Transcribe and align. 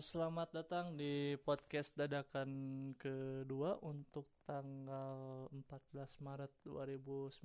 selamat 0.00 0.48
datang 0.56 0.96
di 0.96 1.36
podcast 1.44 1.92
dadakan 1.92 2.48
kedua 2.96 3.76
untuk 3.84 4.32
tanggal 4.48 5.44
14 5.52 6.24
Maret 6.24 6.48
2019. 6.64 7.44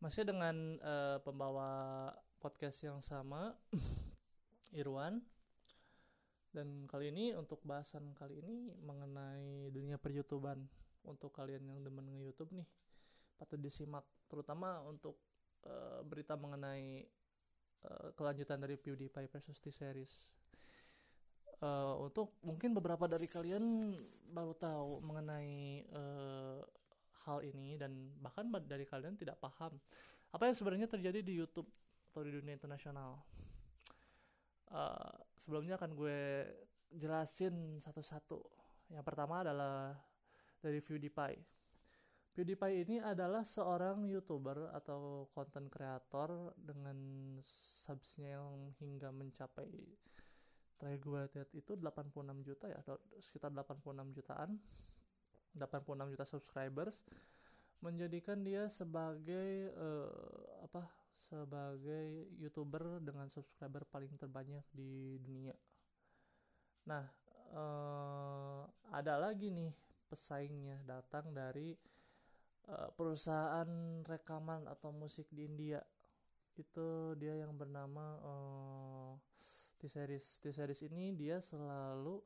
Masih 0.00 0.24
dengan 0.24 0.80
uh, 0.80 1.20
pembawa 1.20 2.08
podcast 2.40 2.80
yang 2.88 3.04
sama, 3.04 3.52
Irwan. 4.80 5.20
Dan 6.56 6.88
kali 6.88 7.12
ini 7.12 7.36
untuk 7.36 7.60
bahasan 7.68 8.16
kali 8.16 8.40
ini 8.40 8.72
mengenai 8.80 9.68
dunia 9.68 10.00
peryoutuban 10.00 10.56
untuk 11.04 11.36
kalian 11.36 11.68
yang 11.68 11.84
demen 11.84 12.08
nge-youtube 12.16 12.56
nih 12.56 12.68
patut 13.36 13.60
disimak 13.60 14.08
terutama 14.26 14.80
untuk 14.88 15.20
uh, 15.68 16.00
berita 16.00 16.32
mengenai 16.34 17.04
uh, 17.84 18.08
kelanjutan 18.16 18.56
dari 18.56 18.80
PewDiePie 18.80 19.28
versus 19.28 19.60
T-Series 19.60 20.37
uh, 21.62 21.94
untuk 22.02 22.38
mungkin 22.44 22.74
beberapa 22.74 23.08
dari 23.10 23.26
kalian 23.26 23.94
baru 24.30 24.54
tahu 24.54 25.02
mengenai 25.02 25.84
uh, 25.94 26.60
hal 27.26 27.44
ini 27.44 27.76
dan 27.76 28.12
bahkan 28.22 28.48
dari 28.64 28.88
kalian 28.88 29.16
tidak 29.18 29.36
paham 29.40 29.76
apa 30.32 30.42
yang 30.48 30.56
sebenarnya 30.56 30.88
terjadi 30.88 31.24
di 31.24 31.40
YouTube 31.40 31.68
atau 32.12 32.20
di 32.24 32.32
dunia 32.32 32.56
internasional. 32.56 33.20
Uh, 34.68 35.16
sebelumnya 35.40 35.80
akan 35.80 35.96
gue 35.96 36.44
jelasin 36.92 37.80
satu-satu. 37.80 38.40
Yang 38.92 39.04
pertama 39.04 39.40
adalah 39.40 39.96
dari 40.60 40.80
PewDiePie. 40.84 41.40
PewDiePie 42.36 42.76
ini 42.84 42.96
adalah 43.00 43.42
seorang 43.42 44.04
youtuber 44.06 44.70
atau 44.76 45.26
konten 45.32 45.72
kreator 45.72 46.52
dengan 46.60 46.96
subsnya 47.42 48.36
yang 48.36 48.76
hingga 48.78 49.08
mencapai 49.10 49.72
terakhir 50.78 51.00
gue 51.02 51.20
lihat 51.34 51.50
itu 51.52 51.72
86 51.74 52.46
juta 52.46 52.66
ya 52.70 52.80
sekitar 53.18 53.50
86 53.50 54.14
jutaan. 54.14 54.56
86 55.58 56.12
juta 56.14 56.24
subscribers. 56.24 57.02
Menjadikan 57.82 58.42
dia 58.42 58.66
sebagai 58.70 59.74
uh, 59.74 60.66
apa 60.66 60.86
sebagai 61.18 62.30
youtuber 62.38 63.02
dengan 63.02 63.26
subscriber 63.30 63.82
paling 63.90 64.14
terbanyak 64.18 64.62
di 64.70 65.18
dunia. 65.22 65.54
Nah 66.86 67.04
uh, 67.54 68.62
ada 68.94 69.18
lagi 69.18 69.50
nih 69.50 69.74
pesaingnya 70.08 70.80
datang 70.88 71.30
dari 71.34 71.76
uh, 72.70 72.90
perusahaan 72.94 73.68
rekaman 74.06 74.66
atau 74.66 74.94
musik 74.94 75.28
di 75.30 75.44
India. 75.46 75.82
Itu 76.58 77.14
dia 77.14 77.38
yang 77.38 77.54
bernama 77.54 78.18
uh, 78.18 79.12
T-series 79.78 80.42
T-series 80.42 80.80
ini 80.90 81.14
dia 81.14 81.38
selalu 81.40 82.18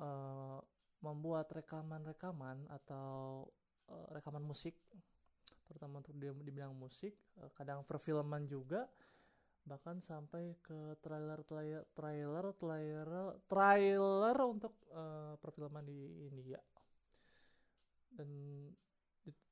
uh, 0.00 0.58
membuat 1.00 1.48
rekaman-rekaman 1.52 2.68
atau 2.68 3.48
uh, 3.88 4.08
rekaman 4.12 4.44
musik 4.44 4.76
terutama 5.70 6.02
untuk 6.02 6.18
dia 6.18 6.34
di 6.34 6.44
bidang 6.50 6.74
musik 6.74 7.14
uh, 7.38 7.48
kadang 7.54 7.86
perfilman 7.86 8.48
juga 8.50 8.90
bahkan 9.68 10.00
sampai 10.00 10.56
ke 10.64 10.96
trailer 11.04 11.44
trailer 11.44 11.84
trailer 11.92 12.46
trailer 12.56 13.38
trailer 13.46 14.36
untuk 14.48 14.74
uh, 14.90 15.36
perfilman 15.38 15.84
di 15.84 16.26
India. 16.26 16.60
Dan 18.10 18.28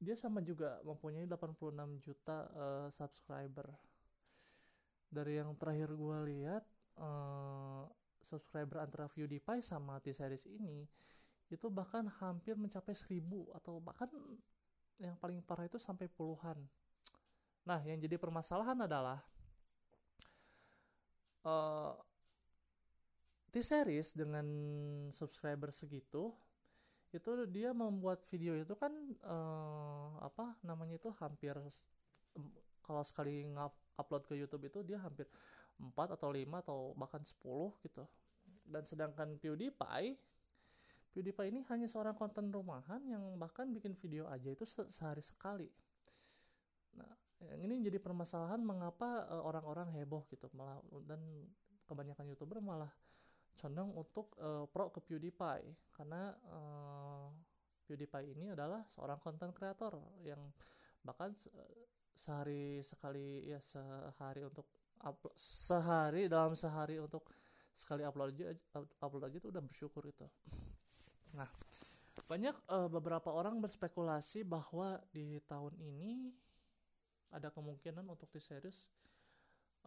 dia 0.00 0.16
sama 0.16 0.40
juga 0.40 0.80
mempunyai 0.82 1.28
86 1.28 2.02
juta 2.02 2.48
uh, 2.56 2.88
subscriber. 2.96 3.68
Dari 5.08 5.40
yang 5.40 5.56
terakhir 5.56 5.92
gue 5.92 6.18
lihat 6.34 6.64
uh, 6.98 7.86
subscriber 8.20 8.84
antara 8.84 9.08
PewDiePie 9.08 9.64
sama 9.64 10.02
T-Series 10.04 10.44
ini 10.50 10.84
itu 11.48 11.66
bahkan 11.72 12.05
hampir 12.20 12.60
mencapai 12.60 12.92
seribu 12.92 13.48
atau 13.56 13.80
bahkan 13.80 14.10
yang 15.00 15.16
paling 15.16 15.40
parah 15.40 15.64
itu 15.64 15.80
sampai 15.80 16.11
puluhan. 16.11 16.58
Nah, 17.64 17.80
yang 17.86 17.96
jadi 17.96 18.20
permasalahan 18.20 18.84
adalah 18.84 19.23
uh, 21.48 21.96
T-Series 23.48 24.12
dengan 24.12 24.46
subscriber 25.08 25.73
segitu 25.73 26.36
itu 27.08 27.30
dia 27.48 27.73
membuat 27.73 28.20
video 28.28 28.52
itu 28.52 28.77
kan 28.77 28.92
uh, 29.24 30.20
apa 30.20 30.61
namanya 30.61 31.00
itu 31.00 31.08
hampir 31.17 31.56
kalau 32.84 33.00
sekali 33.00 33.48
upload 33.96 34.28
ke 34.28 34.36
YouTube 34.36 34.68
itu 34.68 34.84
dia 34.84 35.00
hampir 35.00 35.24
4 35.78 36.16
atau 36.18 36.28
5 36.30 36.62
atau 36.66 36.78
bahkan 36.98 37.22
10 37.22 37.83
gitu. 37.86 38.05
Dan 38.68 38.84
sedangkan 38.84 39.39
PewDiePie 39.40 40.18
PewDiePie 41.18 41.50
ini 41.50 41.61
hanya 41.66 41.90
seorang 41.90 42.14
konten 42.14 42.52
rumahan 42.52 43.00
yang 43.08 43.24
bahkan 43.40 43.66
bikin 43.72 43.96
video 43.96 44.28
aja 44.30 44.52
itu 44.52 44.62
se 44.62 44.86
sehari 44.92 45.24
sekali. 45.24 45.67
Nah, 46.94 47.11
yang 47.42 47.58
ini 47.64 47.83
jadi 47.83 47.98
permasalahan 47.98 48.62
mengapa 48.62 49.27
uh, 49.27 49.42
orang-orang 49.42 49.90
heboh 49.98 50.27
gitu 50.30 50.46
malah 50.55 50.78
dan 51.11 51.18
kebanyakan 51.90 52.28
YouTuber 52.30 52.62
malah 52.62 52.92
condong 53.58 53.90
untuk 53.98 54.36
uh, 54.38 54.70
pro 54.70 54.94
ke 54.94 55.02
PewDiePie 55.02 55.74
karena 55.96 56.38
uh, 56.55 57.27
PewDiePie 57.90 58.38
ini 58.38 58.55
adalah 58.55 58.86
seorang 58.86 59.18
konten 59.18 59.50
kreator 59.50 59.98
yang 60.22 60.38
bahkan 61.02 61.34
sehari 62.14 62.78
sekali 62.86 63.42
ya 63.42 63.58
sehari 63.67 64.46
untuk 64.46 64.70
upload 65.05 65.35
sehari 65.39 66.27
dalam 66.27 66.55
sehari 66.59 66.98
untuk 66.98 67.27
sekali 67.79 68.03
upload 68.03 68.35
aja 68.35 68.55
upload 69.03 69.29
aja 69.31 69.36
itu 69.39 69.48
udah 69.48 69.63
bersyukur 69.63 70.03
itu 70.07 70.27
nah 71.35 71.47
banyak 72.29 72.53
uh, 72.69 72.92
beberapa 72.92 73.33
orang 73.33 73.57
berspekulasi 73.63 74.45
bahwa 74.45 75.01
di 75.14 75.41
tahun 75.48 75.73
ini 75.81 76.29
ada 77.33 77.48
kemungkinan 77.48 78.05
untuk 78.05 78.29
di 78.29 78.41
series 78.41 78.89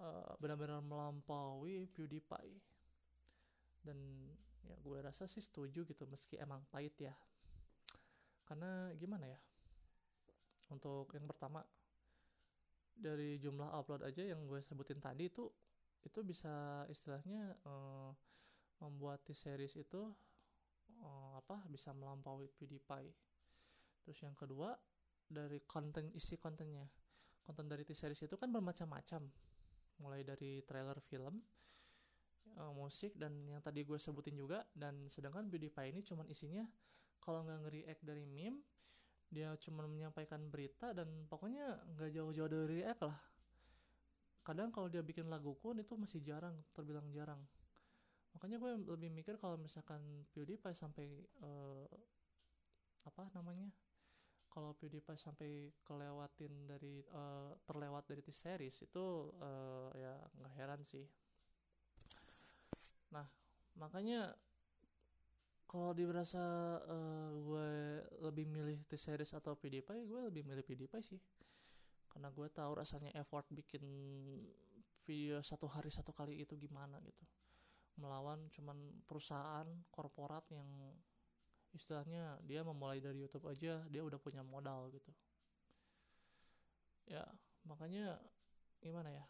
uh, 0.02 0.34
benar-benar 0.42 0.82
melampaui 0.82 1.86
PewDiePie. 1.94 2.58
Dan 3.86 3.98
ya 4.66 4.78
gue 4.78 4.98
rasa 5.02 5.26
sih 5.26 5.42
setuju 5.42 5.86
gitu 5.86 6.04
meski 6.10 6.42
emang 6.42 6.66
pahit 6.74 6.98
ya. 6.98 7.14
Karena 8.46 8.90
gimana 8.98 9.30
ya? 9.30 9.40
Untuk 10.74 11.14
yang 11.14 11.30
pertama 11.30 11.62
dari 13.02 13.42
jumlah 13.42 13.74
upload 13.74 14.06
aja 14.06 14.22
yang 14.22 14.46
gue 14.46 14.62
sebutin 14.62 15.02
tadi 15.02 15.28
itu 15.28 15.50
itu 16.02 16.20
bisa 16.22 16.86
istilahnya 16.90 17.58
uh, 17.66 18.14
membuat 18.82 19.22
T-series 19.26 19.78
itu 19.78 20.02
uh, 21.02 21.32
apa 21.38 21.66
bisa 21.70 21.94
melampaui 21.94 22.50
PewDiePie. 22.58 23.14
Terus 24.02 24.18
yang 24.26 24.34
kedua 24.34 24.74
dari 25.30 25.62
konten 25.66 26.10
isi 26.14 26.38
kontennya. 26.42 26.86
Konten 27.42 27.70
dari 27.70 27.86
T-series 27.86 28.26
itu 28.26 28.36
kan 28.38 28.50
bermacam-macam. 28.50 29.30
Mulai 30.02 30.26
dari 30.26 30.66
trailer 30.66 30.98
film, 31.06 31.38
uh, 32.58 32.74
musik 32.74 33.14
dan 33.16 33.32
yang 33.48 33.62
tadi 33.62 33.86
gue 33.86 33.98
sebutin 34.02 34.36
juga 34.36 34.66
dan 34.74 35.08
sedangkan 35.08 35.48
PewDiePie 35.48 35.94
ini 35.94 36.02
cuman 36.02 36.26
isinya 36.28 36.66
kalau 37.22 37.46
nggak 37.46 37.60
nge-react 37.70 38.02
dari 38.02 38.26
meme 38.26 38.66
dia 39.32 39.56
cuma 39.64 39.88
menyampaikan 39.88 40.44
berita 40.52 40.92
dan 40.92 41.08
pokoknya 41.32 41.80
nggak 41.96 42.12
jauh-jauh 42.12 42.52
dari 42.52 42.84
react 42.84 43.08
lah. 43.08 43.20
Kadang 44.44 44.76
kalau 44.76 44.92
dia 44.92 45.00
bikin 45.00 45.32
lagu 45.32 45.56
pun 45.56 45.80
itu 45.80 45.96
masih 45.96 46.20
jarang 46.20 46.60
terbilang 46.76 47.08
jarang. 47.16 47.40
Makanya 48.36 48.60
gue 48.60 48.72
lebih 48.92 49.08
mikir 49.08 49.40
kalau 49.40 49.56
misalkan 49.56 50.04
PewDiePie 50.36 50.76
sampai 50.76 51.08
uh, 51.48 51.88
apa 53.08 53.32
namanya? 53.32 53.72
Kalau 54.52 54.76
PewDiePie 54.76 55.16
sampai 55.16 55.72
kelewatin 55.88 56.68
dari 56.68 57.00
uh, 57.16 57.56
terlewat 57.64 58.04
dari 58.12 58.20
T-series 58.20 58.84
itu 58.84 59.32
uh, 59.40 59.96
ya 59.96 60.20
nggak 60.44 60.54
heran 60.60 60.82
sih. 60.84 61.08
Nah 63.16 63.28
makanya 63.80 64.36
kalau 65.72 65.96
dirasa 65.96 66.44
uh, 66.84 67.32
gue 67.32 67.70
lebih 68.28 68.44
milih 68.44 68.84
T-Series 68.92 69.32
atau 69.40 69.56
PewDiePie 69.56 70.04
gue 70.04 70.20
lebih 70.28 70.44
milih 70.44 70.68
PewDiePie 70.68 71.16
sih. 71.16 71.22
Karena 72.12 72.28
gue 72.28 72.44
tahu 72.52 72.76
rasanya 72.76 73.16
effort 73.16 73.48
bikin 73.48 73.80
video 75.08 75.40
satu 75.40 75.72
hari 75.72 75.88
satu 75.88 76.12
kali 76.12 76.44
itu 76.44 76.60
gimana 76.60 77.00
gitu. 77.00 77.24
Melawan 78.04 78.52
cuman 78.52 79.00
perusahaan 79.08 79.64
korporat 79.88 80.44
yang 80.52 80.68
istilahnya 81.72 82.36
dia 82.44 82.68
memulai 82.68 83.00
dari 83.00 83.24
YouTube 83.24 83.48
aja 83.48 83.80
dia 83.88 84.02
udah 84.04 84.20
punya 84.20 84.44
modal 84.44 84.92
gitu. 84.92 85.16
Ya 87.08 87.24
makanya 87.64 88.20
gimana 88.84 89.08
ya? 89.08 89.24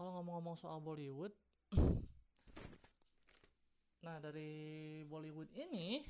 Kalau 0.00 0.16
ngomong-ngomong 0.16 0.56
soal 0.56 0.80
Bollywood 0.80 1.36
Nah, 4.06 4.22
dari 4.22 5.02
Bollywood 5.02 5.50
ini 5.58 6.06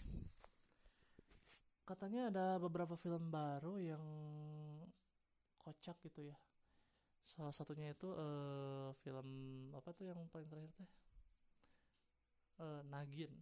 katanya 1.89 2.29
ada 2.29 2.47
beberapa 2.61 2.93
film 3.01 3.33
baru 3.33 3.81
yang 3.81 4.05
kocak 5.57 5.97
gitu 6.05 6.29
ya. 6.29 6.37
Salah 7.25 7.57
satunya 7.57 7.97
itu 7.97 8.13
uh, 8.13 8.93
film 9.01 9.29
apa 9.73 9.97
tuh 9.97 10.13
yang 10.13 10.29
paling 10.29 10.47
terakhir 10.47 10.77
teh? 10.77 10.91
uh, 12.61 12.81
Nagin 12.89 13.33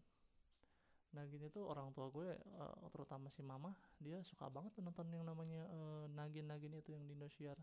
Nagin 1.14 1.46
itu 1.46 1.62
orang 1.62 1.94
tua 1.94 2.10
gue 2.10 2.34
uh, 2.58 2.86
terutama 2.90 3.30
si 3.30 3.42
mama 3.42 3.70
dia 4.02 4.18
suka 4.26 4.50
banget 4.50 4.74
nonton 4.82 5.06
yang 5.14 5.22
namanya 5.26 5.62
uh, 5.70 6.04
Nagin 6.10 6.50
Nagin 6.50 6.74
itu 6.74 6.94
yang 6.94 7.06
di 7.06 7.14
Indosiar 7.14 7.58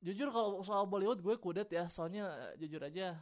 jujur 0.00 0.32
kalau 0.32 0.60
soal 0.64 0.88
Bollywood 0.88 1.20
gue 1.24 1.36
kudet 1.40 1.68
ya 1.72 1.88
soalnya 1.88 2.28
uh, 2.28 2.52
jujur 2.60 2.80
aja 2.84 3.16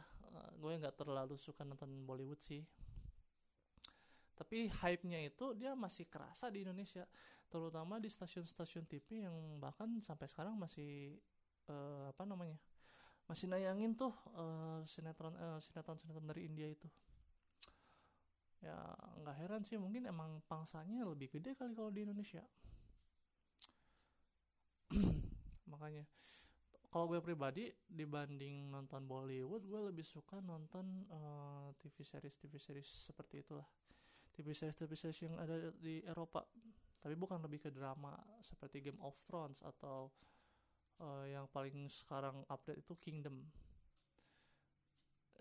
gue 0.59 0.73
nggak 0.79 0.95
terlalu 0.95 1.35
suka 1.39 1.63
nonton 1.63 2.07
Bollywood 2.07 2.39
sih. 2.39 2.63
Tapi 4.39 4.71
hype-nya 4.71 5.19
itu 5.27 5.51
dia 5.51 5.75
masih 5.75 6.07
kerasa 6.07 6.47
di 6.47 6.63
Indonesia 6.63 7.03
terutama 7.49 7.97
di 7.97 8.07
stasiun-stasiun 8.07 8.85
TV 8.85 9.25
yang 9.25 9.35
bahkan 9.57 9.89
sampai 10.05 10.29
sekarang 10.29 10.55
masih 10.55 11.17
uh, 11.67 12.13
apa 12.13 12.23
namanya 12.23 12.55
masih 13.25 13.49
nayangin 13.49 13.93
tuh 13.93 14.13
uh, 14.37 14.81
sinetron 14.85 15.33
uh, 15.37 15.59
sinetron 15.61 15.97
sinetron 15.99 16.29
dari 16.29 16.47
India 16.47 16.69
itu. 16.69 16.87
Ya 18.59 18.75
nggak 19.23 19.35
heran 19.39 19.61
sih 19.65 19.75
mungkin 19.75 20.07
emang 20.07 20.39
pangsanya 20.47 21.03
lebih 21.03 21.35
gede 21.35 21.57
kali 21.57 21.75
kalau 21.75 21.91
di 21.91 22.05
Indonesia. 22.07 22.45
Makanya 25.71 26.07
kalau 26.89 27.05
gue 27.05 27.21
pribadi 27.21 27.69
dibanding 27.85 28.73
nonton 28.73 29.05
Bollywood 29.05 29.61
gue 29.69 29.81
lebih 29.93 30.01
suka 30.01 30.41
nonton 30.41 31.05
uh, 31.13 31.69
TV 31.77 32.01
series 32.01 32.33
TV 32.41 32.57
series 32.57 32.89
seperti 33.05 33.45
itulah. 33.45 33.65
TV 34.33 34.57
series 34.57 34.73
TV 34.73 34.97
series 34.97 35.21
yang 35.29 35.37
ada 35.37 35.69
di 35.77 36.01
Eropa. 36.01 36.41
Tapi 36.99 37.13
bukan 37.13 37.37
lebih 37.45 37.61
ke 37.61 37.69
drama 37.69 38.17
seperti 38.41 38.81
Game 38.89 38.97
of 39.05 39.13
Thrones 39.21 39.61
atau 39.61 40.09
uh, 40.97 41.29
yang 41.29 41.45
paling 41.53 41.85
sekarang 41.93 42.41
update 42.49 42.81
itu 42.81 42.97
Kingdom. 42.97 43.37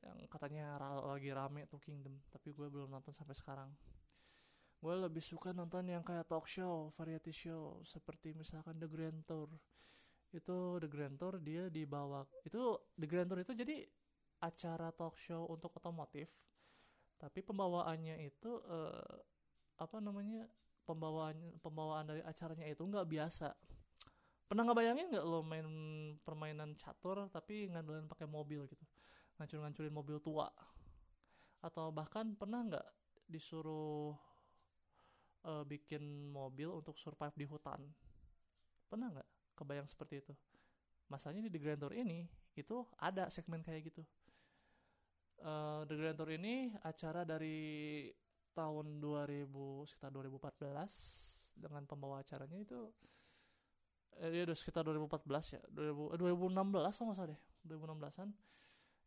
Yang 0.05 0.29
katanya 0.29 0.77
lagi 1.01 1.33
rame 1.33 1.65
tuh 1.65 1.81
Kingdom 1.81 2.21
tapi 2.29 2.53
gue 2.53 2.69
belum 2.69 2.93
nonton 2.93 3.17
sampai 3.17 3.33
sekarang. 3.33 3.73
Gue 4.85 4.95
lebih 5.01 5.25
suka 5.25 5.57
nonton 5.57 5.89
yang 5.89 6.05
kayak 6.05 6.29
talk 6.29 6.45
show 6.45 6.93
variety 6.93 7.33
show 7.33 7.81
seperti 7.89 8.37
misalkan 8.37 8.77
The 8.77 8.87
Grand 8.87 9.25
Tour 9.25 9.49
itu 10.33 10.57
The 10.81 10.89
Grand 10.89 11.17
Tour 11.17 11.41
dia 11.41 11.73
dibawa 11.73 12.25
itu 12.45 12.77
The 13.01 13.07
Grand 13.09 13.29
Tour 13.33 13.41
itu 13.41 13.57
jadi 13.57 13.89
acara 14.39 14.95
talk 14.95 15.19
show 15.19 15.47
untuk 15.51 15.75
otomotif. 15.79 16.31
Tapi 17.19 17.43
pembawaannya 17.43 18.23
itu 18.23 18.63
uh, 18.71 19.19
apa 19.79 19.99
namanya 19.99 20.47
pembawaan 20.87 21.59
pembawaan 21.59 22.07
dari 22.07 22.23
acaranya 22.23 22.71
itu 22.71 22.87
nggak 22.87 23.09
biasa. 23.11 23.51
Pernah 24.47 24.63
nggak 24.65 24.79
bayangin 24.79 25.07
nggak 25.11 25.27
lo 25.27 25.43
main 25.43 25.67
permainan 26.23 26.79
catur 26.79 27.27
tapi 27.29 27.69
ngandelin 27.69 28.07
pakai 28.07 28.31
mobil 28.31 28.65
gitu? 28.71 28.85
Ngancur-ngancurin 29.43 29.95
mobil 29.95 30.17
tua. 30.23 30.47
Atau 31.59 31.91
bahkan 31.91 32.39
pernah 32.39 32.63
nggak 32.63 32.87
disuruh 33.27 34.15
uh, 35.43 35.65
bikin 35.67 36.31
mobil 36.31 36.71
untuk 36.71 36.95
survive 36.95 37.35
di 37.35 37.47
hutan? 37.51 37.83
Pernah 38.87 39.19
nggak 39.19 39.29
kebayang 39.59 39.91
seperti 39.91 40.23
itu. 40.23 40.33
Masanya 41.11 41.43
di 41.43 41.51
The 41.51 41.59
Grand 41.59 41.81
Tour 41.83 41.91
ini 41.91 42.31
itu 42.55 42.87
ada 43.03 43.27
segmen 43.27 43.59
kayak 43.67 43.91
gitu. 43.91 44.07
Uh, 45.43 45.83
The 45.91 45.95
Grand 45.99 46.15
Tour 46.15 46.31
ini 46.31 46.71
acara 46.87 47.27
dari 47.27 48.07
tahun 48.55 49.03
2000 49.03 49.51
sekitar 49.87 50.11
2014 50.15 51.59
dengan 51.59 51.83
pembawa 51.87 52.23
acaranya 52.23 52.59
itu 52.59 52.91
eh, 54.19 54.31
dia 54.35 54.43
udah 54.47 54.57
sekitar 54.59 54.83
2014 54.83 55.55
ya 55.55 55.63
2000, 55.71 56.15
eh, 56.15 56.19
2016 56.19 56.99
kalau 56.99 57.07
nggak 57.07 57.19
salah 57.19 57.31
deh 57.31 57.41
2016an 57.67 58.31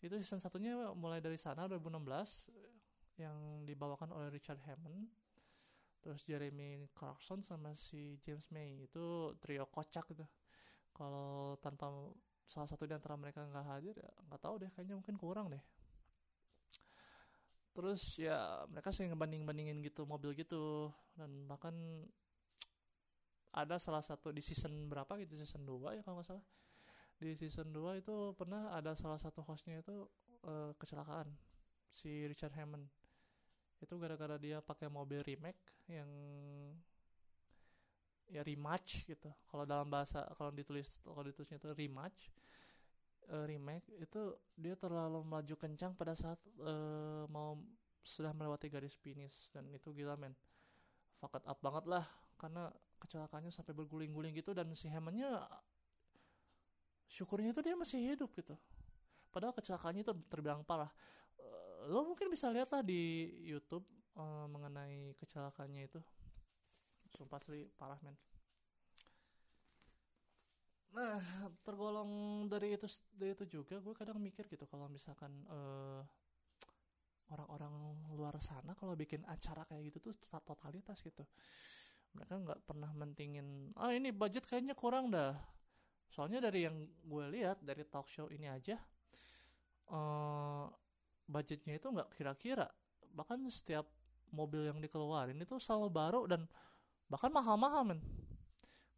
itu 0.08 0.16
season 0.24 0.40
satunya 0.40 0.76
mulai 0.96 1.20
dari 1.20 1.36
sana 1.36 1.68
2016 1.68 2.48
yang 3.20 3.68
dibawakan 3.68 4.16
oleh 4.16 4.32
Richard 4.32 4.64
Hammond 4.64 5.12
terus 6.02 6.26
Jeremy 6.26 6.90
Clarkson 6.98 7.46
sama 7.46 7.78
si 7.78 8.18
James 8.26 8.50
May. 8.50 8.90
Itu 8.90 9.38
trio 9.38 9.70
kocak 9.70 10.10
gitu 10.10 10.26
kalau 11.02 11.58
tanpa 11.58 11.90
salah 12.46 12.70
satu 12.70 12.86
di 12.86 12.94
antara 12.94 13.18
mereka 13.18 13.42
nggak 13.42 13.66
hadir 13.66 13.98
ya 13.98 14.12
nggak 14.30 14.38
tahu 14.38 14.62
deh 14.62 14.70
kayaknya 14.70 14.94
mungkin 15.02 15.18
kurang 15.18 15.50
deh. 15.50 15.64
Terus 17.74 18.22
ya 18.22 18.62
mereka 18.70 18.94
sering 18.94 19.18
ngebanding 19.18 19.42
bandingin 19.50 19.82
gitu 19.82 20.06
mobil 20.06 20.38
gitu. 20.38 20.94
Dan 21.18 21.50
bahkan 21.50 21.74
ada 23.50 23.82
salah 23.82 24.06
satu 24.06 24.30
di 24.30 24.46
season 24.46 24.88
berapa 24.92 25.18
gitu 25.26 25.34
season 25.42 25.66
2 25.66 25.98
ya 25.98 26.02
kalau 26.06 26.22
nggak 26.22 26.30
salah. 26.30 26.46
Di 27.18 27.34
season 27.34 27.74
2 27.74 27.98
itu 28.06 28.38
pernah 28.38 28.70
ada 28.78 28.94
salah 28.94 29.18
satu 29.18 29.42
hostnya 29.42 29.82
itu 29.82 30.06
uh, 30.46 30.70
kecelakaan 30.78 31.34
si 31.90 32.30
Richard 32.30 32.54
Hammond. 32.54 32.86
Itu 33.82 33.98
gara-gara 33.98 34.38
dia 34.38 34.62
pakai 34.62 34.86
mobil 34.86 35.26
remake 35.26 35.90
yang 35.90 36.12
ya 38.32 38.42
rematch 38.42 39.04
gitu. 39.06 39.28
Kalau 39.52 39.68
dalam 39.68 39.92
bahasa 39.92 40.24
kalau 40.40 40.56
ditulis 40.56 40.88
kalau 41.04 41.28
ditulisnya 41.28 41.60
itu 41.60 41.70
rematch 41.76 42.32
uh, 43.30 43.46
remake 43.46 43.88
itu 44.00 44.36
dia 44.56 44.74
terlalu 44.80 45.22
melaju 45.22 45.56
kencang 45.60 45.94
pada 45.94 46.16
saat 46.16 46.40
uh, 46.64 47.28
mau 47.32 47.60
sudah 48.02 48.34
melewati 48.34 48.72
garis 48.72 48.96
finish. 48.98 49.52
Dan 49.54 49.70
itu 49.76 49.92
gila 49.94 50.18
men. 50.18 50.34
Fucked 51.22 51.46
up 51.46 51.60
banget 51.62 51.86
lah 51.86 52.06
karena 52.40 52.74
kecelakaannya 52.98 53.54
sampai 53.54 53.76
berguling-guling 53.76 54.34
gitu. 54.34 54.56
Dan 54.58 54.74
si 54.74 54.90
Hammondnya 54.90 55.46
syukurnya 57.06 57.52
itu 57.52 57.62
dia 57.62 57.76
masih 57.78 58.00
hidup 58.16 58.32
gitu. 58.34 58.56
Padahal 59.30 59.54
kecelakaannya 59.54 60.02
itu 60.08 60.14
terbilang 60.28 60.66
parah. 60.66 60.90
Uh, 61.38 61.92
lo 61.92 62.08
mungkin 62.08 62.32
bisa 62.32 62.50
lihat 62.50 62.72
lah 62.74 62.82
di 62.82 63.32
YouTube 63.46 63.86
uh, 64.18 64.48
mengenai 64.50 65.14
kecelakaannya 65.20 65.88
itu 65.88 66.00
sumpah 67.12 67.40
sih 67.44 67.68
parah 67.76 68.00
men. 68.02 68.16
Nah 70.92 71.20
tergolong 71.64 72.44
dari 72.52 72.76
itu 72.76 72.88
dari 73.16 73.32
itu 73.36 73.46
juga 73.48 73.80
gue 73.80 73.96
kadang 73.96 74.20
mikir 74.20 74.48
gitu 74.48 74.68
kalau 74.68 74.92
misalkan 74.92 75.32
uh, 75.48 76.04
orang-orang 77.32 77.96
luar 78.12 78.36
sana 78.44 78.76
kalau 78.76 78.96
bikin 79.00 79.24
acara 79.24 79.64
kayak 79.64 79.92
gitu 79.92 80.12
tuh 80.12 80.14
totalitas 80.44 81.00
gitu. 81.00 81.24
Mereka 82.12 82.44
nggak 82.44 82.60
pernah 82.68 82.92
mentingin 82.92 83.72
ah 83.80 83.96
ini 83.96 84.12
budget 84.12 84.44
kayaknya 84.44 84.76
kurang 84.76 85.12
dah. 85.12 85.36
Soalnya 86.12 86.44
dari 86.44 86.68
yang 86.68 86.76
gue 87.08 87.26
lihat 87.32 87.64
dari 87.64 87.88
talk 87.88 88.12
show 88.12 88.28
ini 88.28 88.52
aja 88.52 88.76
uh, 89.92 90.68
budgetnya 91.28 91.80
itu 91.80 91.88
nggak 91.88 92.12
kira-kira. 92.20 92.68
Bahkan 93.16 93.48
setiap 93.48 93.88
mobil 94.32 94.68
yang 94.68 94.80
dikeluarin 94.80 95.40
itu 95.40 95.60
selalu 95.60 95.88
baru 95.92 96.22
dan 96.28 96.48
bahkan 97.12 97.28
mahal-mahal 97.28 97.84
men. 97.84 98.00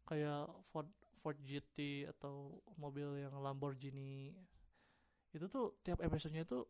Kayak 0.06 0.46
Ford 0.70 0.86
Ford 1.18 1.34
GT 1.42 2.06
atau 2.14 2.62
mobil 2.78 3.26
yang 3.26 3.34
Lamborghini. 3.42 4.30
Itu 5.34 5.50
tuh 5.50 5.82
tiap 5.82 5.98
episodenya 5.98 6.46
itu 6.46 6.62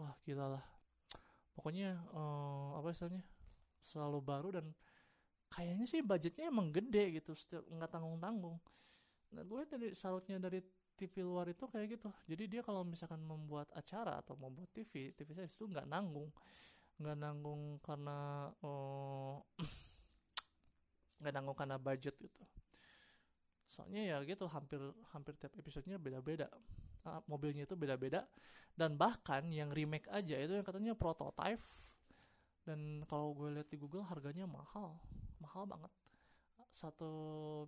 wah 0.00 0.16
gila 0.24 0.56
lah. 0.56 0.64
Pokoknya 1.52 2.00
uh, 2.16 2.80
apa 2.80 2.96
istilahnya? 2.96 3.20
Selalu 3.84 4.18
baru 4.24 4.48
dan 4.56 4.66
kayaknya 5.52 5.84
sih 5.84 6.00
budgetnya 6.00 6.48
emang 6.48 6.72
gede 6.72 7.20
gitu 7.20 7.36
nggak 7.76 7.92
tanggung 7.92 8.16
tanggung 8.16 8.56
nah 9.32 9.44
gue 9.44 9.68
dari 9.68 9.92
salutnya 9.92 10.40
dari 10.40 10.64
TV 10.92 11.24
luar 11.24 11.48
itu 11.50 11.64
kayak 11.66 11.98
gitu. 11.98 12.10
Jadi 12.28 12.44
dia 12.46 12.62
kalau 12.62 12.84
misalkan 12.84 13.24
membuat 13.24 13.66
acara 13.74 14.20
atau 14.20 14.36
membuat 14.36 14.70
TV 14.70 15.10
TV 15.16 15.34
saya 15.34 15.48
itu 15.48 15.64
nggak 15.64 15.88
nanggung. 15.88 16.30
Nggak 17.00 17.16
nanggung 17.18 17.80
karena 17.82 18.46
oh, 18.62 19.42
nggak 21.22 21.34
nanggung 21.38 21.54
karena 21.54 21.78
budget 21.78 22.18
gitu. 22.18 22.42
Soalnya 23.72 24.02
ya 24.04 24.16
gitu 24.28 24.44
hampir 24.52 24.82
hampir 25.16 25.32
tiap 25.40 25.56
episodenya 25.56 25.96
beda-beda. 25.96 26.50
Uh, 27.08 27.22
mobilnya 27.30 27.64
itu 27.64 27.72
beda-beda. 27.72 28.28
Dan 28.76 29.00
bahkan 29.00 29.48
yang 29.48 29.72
remake 29.72 30.08
aja 30.12 30.36
itu 30.36 30.52
yang 30.52 30.66
katanya 30.66 30.92
prototype 30.92 31.60
dan 32.62 33.02
kalau 33.04 33.34
gue 33.34 33.52
lihat 33.58 33.68
di 33.72 33.80
Google 33.80 34.04
harganya 34.04 34.44
mahal. 34.44 35.00
Mahal 35.40 35.64
banget. 35.64 35.92
Satu 36.72 37.10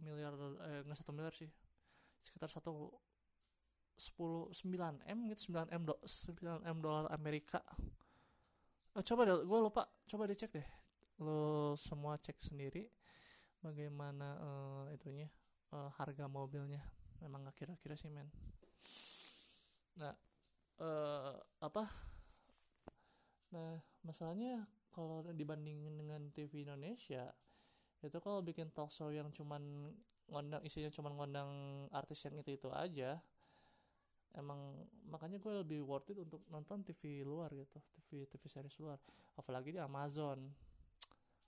miliar 0.01 0.33
eh 0.65 0.81
nggak 0.85 0.99
satu 0.99 1.13
miliar 1.17 1.33
sih. 1.33 1.49
Sekitar 2.21 2.53
satu 2.53 2.93
sepuluh 3.95 4.51
sembilan 4.51 5.07
m 5.07 5.31
gitu 5.31 5.49
sembilan 5.49 5.67
m 5.71 5.83
sembilan 6.05 6.59
m 6.69 6.77
dolar 6.83 7.07
Amerika. 7.15 7.61
Oh, 8.95 9.03
coba 9.03 9.25
deh 9.25 9.41
gue 9.41 9.59
lupa. 9.61 9.89
Coba 10.05 10.29
dicek 10.29 10.53
deh. 10.53 10.69
Lo 11.21 11.73
semua 11.81 12.19
cek 12.21 12.41
sendiri 12.43 12.91
bagaimana 13.64 14.37
uh, 14.37 14.85
itunya 14.92 15.33
uh, 15.73 15.88
harga 15.97 16.28
mobilnya. 16.28 16.85
Memang 17.25 17.49
nggak 17.49 17.56
kira-kira 17.56 17.97
sih 17.97 18.12
men. 18.12 18.28
Nah 19.97 20.12
uh, 20.85 21.40
apa? 21.64 21.88
Nah 23.56 23.80
masalahnya 24.04 24.68
kalau 24.92 25.25
dibandingin 25.33 25.97
dengan 25.97 26.28
TV 26.37 26.68
Indonesia 26.68 27.33
itu 28.04 28.21
kalau 28.21 28.44
bikin 28.44 28.68
talk 28.76 28.92
show 28.92 29.09
yang 29.09 29.33
cuman 29.33 29.88
ngondang 30.28 30.61
isinya 30.61 30.92
cuman 30.92 31.12
ngondang 31.16 31.50
artis 31.88 32.28
yang 32.28 32.37
itu 32.37 32.61
itu 32.61 32.68
aja 32.68 33.16
emang 34.35 34.76
makanya 35.06 35.38
gue 35.38 35.52
lebih 35.62 35.80
worth 35.87 36.11
it 36.11 36.18
untuk 36.18 36.42
nonton 36.50 36.83
TV 36.83 37.23
luar 37.23 37.54
gitu 37.54 37.78
TV 37.97 38.26
TV 38.28 38.42
series 38.50 38.76
luar. 38.83 38.99
Apalagi 39.38 39.75
di 39.75 39.80
Amazon. 39.80 40.52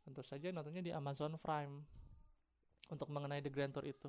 Tentu 0.07 0.23
saja 0.23 0.55
nontonnya 0.55 0.87
di 0.87 0.95
Amazon 0.95 1.35
Prime 1.35 1.83
untuk 2.91 3.09
mengenai 3.11 3.43
The 3.43 3.51
Grand 3.51 3.73
Tour 3.75 3.87
itu. 3.87 4.09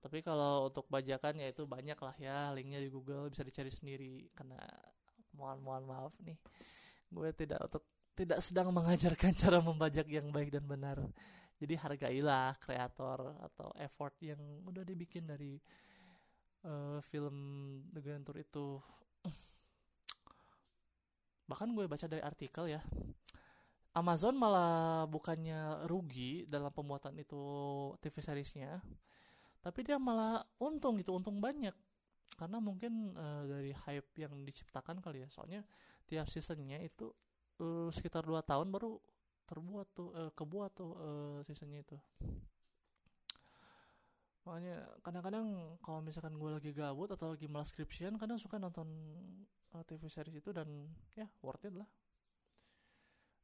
Tapi 0.00 0.22
kalau 0.22 0.70
untuk 0.70 0.86
bajakan 0.86 1.40
ya 1.42 1.50
itu 1.50 1.66
banyak 1.66 1.98
lah 1.98 2.16
ya. 2.20 2.38
Linknya 2.52 2.78
di 2.78 2.92
Google 2.92 3.32
bisa 3.32 3.42
dicari 3.42 3.72
sendiri. 3.72 4.30
Karena 4.36 4.60
mohon 5.34 5.58
mohon 5.64 5.84
maaf 5.88 6.14
nih. 6.22 6.38
Gue 7.10 7.32
tidak 7.32 7.60
untuk 7.66 7.84
tidak 8.16 8.40
sedang 8.40 8.72
mengajarkan 8.72 9.32
cara 9.42 9.58
membajak 9.60 10.06
yang 10.08 10.30
baik 10.30 10.52
dan 10.52 10.64
benar. 10.64 10.98
Jadi 11.56 11.74
hargailah 11.74 12.52
kreator 12.60 13.32
atau 13.40 13.72
effort 13.80 14.12
yang 14.20 14.38
udah 14.68 14.84
dibikin 14.84 15.24
dari 15.24 15.56
uh, 16.68 17.00
film 17.00 17.36
The 17.90 18.00
Grand 18.04 18.24
Tour 18.28 18.36
itu. 18.36 18.76
Bahkan 21.46 21.72
gue 21.72 21.86
baca 21.88 22.06
dari 22.10 22.20
artikel 22.20 22.74
ya 22.74 22.82
Amazon 23.96 24.36
malah 24.36 25.08
bukannya 25.08 25.88
rugi 25.88 26.44
dalam 26.44 26.68
pembuatan 26.68 27.16
itu 27.16 27.40
TV 28.04 28.20
seriesnya 28.20 28.84
tapi 29.64 29.82
dia 29.82 29.98
malah 29.98 30.46
untung 30.62 30.94
gitu 31.00 31.16
untung 31.16 31.42
banyak. 31.42 31.74
Karena 32.38 32.62
mungkin 32.62 33.16
uh, 33.18 33.42
dari 33.50 33.74
hype 33.74 34.14
yang 34.14 34.46
diciptakan 34.46 35.02
kali 35.02 35.26
ya 35.26 35.28
soalnya 35.32 35.66
tiap 36.06 36.30
seasonnya 36.30 36.78
itu 36.84 37.10
uh, 37.58 37.90
sekitar 37.90 38.22
2 38.22 38.46
tahun 38.46 38.70
baru 38.70 38.94
terbuat 39.48 39.86
tuh 39.90 40.08
uh, 40.14 40.30
kebuat 40.38 40.70
tuh 40.76 40.92
uh, 40.94 41.38
seasonnya 41.42 41.82
itu. 41.82 41.98
Makanya 44.46 45.02
kadang-kadang 45.02 45.74
kalau 45.82 45.98
misalkan 45.98 46.38
gue 46.38 46.50
lagi 46.54 46.70
gabut 46.70 47.10
atau 47.10 47.34
lagi 47.34 47.50
malas 47.50 47.74
skripsian 47.74 48.14
kadang 48.14 48.38
suka 48.38 48.62
nonton 48.62 48.86
uh, 49.74 49.82
TV 49.82 50.06
series 50.06 50.38
itu 50.38 50.54
dan 50.54 50.86
ya 51.18 51.26
worth 51.42 51.66
it 51.66 51.74
lah 51.74 51.88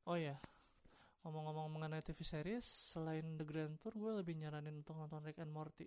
oh 0.06 0.18
ya 0.18 0.34
ngomong-ngomong 1.22 1.78
mengenai 1.78 2.02
TV 2.02 2.18
series 2.26 2.66
selain 2.66 3.38
The 3.38 3.46
Grand 3.46 3.78
Tour 3.78 3.94
gue 3.94 4.12
lebih 4.26 4.34
nyaranin 4.42 4.82
untuk 4.82 4.98
nonton 4.98 5.22
Rick 5.22 5.38
and 5.38 5.54
Morty. 5.54 5.86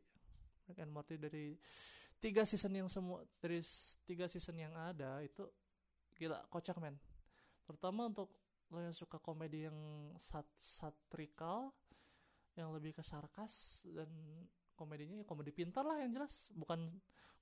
Rick 0.71 0.79
and 0.79 0.91
Morty 0.95 1.19
dari 1.19 1.59
tiga 2.23 2.47
season 2.47 2.71
yang 2.71 2.87
semua 2.87 3.21
dari 3.43 3.59
tiga 4.07 4.31
season 4.31 4.55
yang 4.55 4.71
ada 4.71 5.19
itu 5.19 5.43
gila 6.15 6.39
kocak 6.47 6.79
men. 6.79 6.95
Terutama 7.67 8.07
untuk 8.07 8.31
lo 8.71 8.79
yang 8.79 8.95
suka 8.95 9.19
komedi 9.19 9.67
yang 9.67 9.75
sat 10.17 10.47
satrikal 10.55 11.75
yang 12.55 12.71
lebih 12.71 12.95
ke 12.95 13.03
sarkas 13.03 13.83
dan 13.91 14.07
komedinya 14.79 15.19
ya 15.19 15.25
komedi 15.27 15.51
pintar 15.51 15.83
lah 15.83 15.99
yang 15.99 16.15
jelas. 16.15 16.47
Bukan 16.55 16.87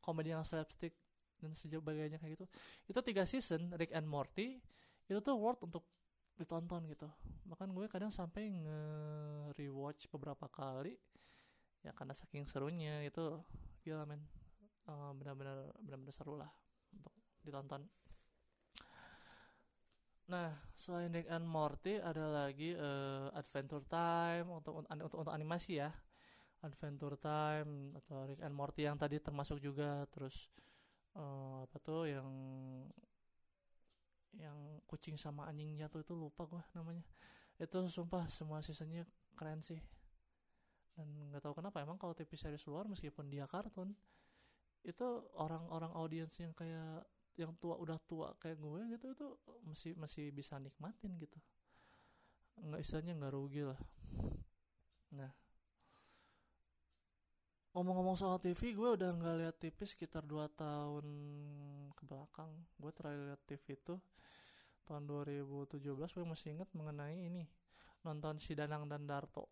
komedi 0.01 0.33
yang 0.33 0.41
slapstick 0.41 0.97
dan 1.37 1.53
sebagainya 1.53 2.17
kayak 2.17 2.41
gitu. 2.41 2.45
Itu 2.89 2.99
tiga 3.05 3.29
season 3.29 3.69
Rick 3.77 3.93
and 3.93 4.09
Morty 4.09 4.57
itu 5.05 5.19
tuh 5.21 5.37
worth 5.37 5.61
untuk 5.61 5.85
ditonton 6.37 6.89
gitu. 6.89 7.07
Bahkan 7.45 7.69
gue 7.71 7.85
kadang 7.85 8.09
sampai 8.09 8.49
nge 8.49 8.81
rewatch 9.57 10.09
beberapa 10.09 10.49
kali 10.49 10.97
ya 11.83 11.91
karena 11.91 12.15
saking 12.15 12.47
serunya 12.47 13.03
itu 13.03 13.41
gila 13.83 14.07
men. 14.07 14.23
Uh, 14.83 15.15
benar-benar 15.15 15.71
benar-benar 15.79 16.11
seru 16.11 16.35
lah 16.35 16.51
untuk 16.91 17.13
ditonton. 17.47 17.87
Nah 20.27 20.51
selain 20.75 21.11
Rick 21.11 21.31
and 21.31 21.47
Morty 21.47 21.99
ada 21.99 22.27
lagi 22.27 22.75
uh, 22.75 23.31
Adventure 23.35 23.83
Time 23.87 24.47
untuk 24.51 24.83
untuk 24.83 25.19
untuk 25.23 25.33
animasi 25.33 25.79
ya. 25.79 25.91
Adventure 26.63 27.19
Time 27.19 27.95
atau 27.99 28.23
Rick 28.27 28.39
and 28.39 28.55
Morty 28.55 28.87
yang 28.87 28.95
tadi 28.95 29.19
termasuk 29.19 29.59
juga. 29.59 30.07
Terus 30.11 30.51
uh, 31.15 31.67
apa 31.67 31.77
tuh 31.79 32.07
yang 32.07 32.27
yang 34.37 34.81
kucing 34.89 35.17
sama 35.19 35.45
anjingnya 35.49 35.89
tuh 35.89 36.01
itu 36.01 36.13
lupa 36.17 36.45
gue 36.49 36.61
namanya. 36.73 37.05
Itu 37.57 37.85
sumpah 37.89 38.25
semua 38.29 38.61
seasonnya 38.65 39.05
keren 39.37 39.61
sih. 39.61 39.79
Dan 40.93 41.09
nggak 41.33 41.41
tahu 41.41 41.57
kenapa 41.57 41.81
emang 41.81 41.97
kalau 41.97 42.13
TV 42.13 42.33
series 42.37 42.65
luar 42.69 42.85
meskipun 42.85 43.25
dia 43.29 43.49
kartun 43.49 43.97
itu 44.83 45.07
orang-orang 45.39 45.89
audiens 45.95 46.35
yang 46.37 46.51
kayak 46.53 47.07
yang 47.33 47.55
tua 47.57 47.79
udah 47.81 47.97
tua 48.05 48.35
kayak 48.37 48.61
gue 48.61 48.81
gitu 48.93 49.05
itu 49.09 49.27
masih 49.65 49.91
masih 49.97 50.29
bisa 50.29 50.61
nikmatin 50.61 51.17
gitu. 51.17 51.39
Nggak 52.61 52.81
istilahnya 52.85 53.13
nggak 53.17 53.33
rugi 53.33 53.63
lah. 53.65 53.79
Nah 55.17 55.42
ngomong-ngomong 57.73 58.17
soal 58.17 58.37
TV 58.37 58.77
gue 58.77 58.89
udah 58.97 59.09
nggak 59.17 59.35
lihat 59.41 59.55
TV 59.57 59.77
sekitar 59.85 60.21
2 60.25 60.45
tahun 60.53 61.05
ke 61.97 62.03
belakang 62.05 62.53
gue 62.77 62.91
terakhir 62.93 63.21
lihat 63.33 63.41
TV 63.49 63.65
itu 63.73 63.95
tahun 64.85 65.09
2017 65.09 65.81
gue 65.81 66.25
masih 66.27 66.53
inget 66.53 66.69
mengenai 66.77 67.17
ini 67.17 67.49
nonton 68.03 68.37
si 68.37 68.53
Danang 68.53 68.85
dan 68.85 69.07
Darto 69.07 69.47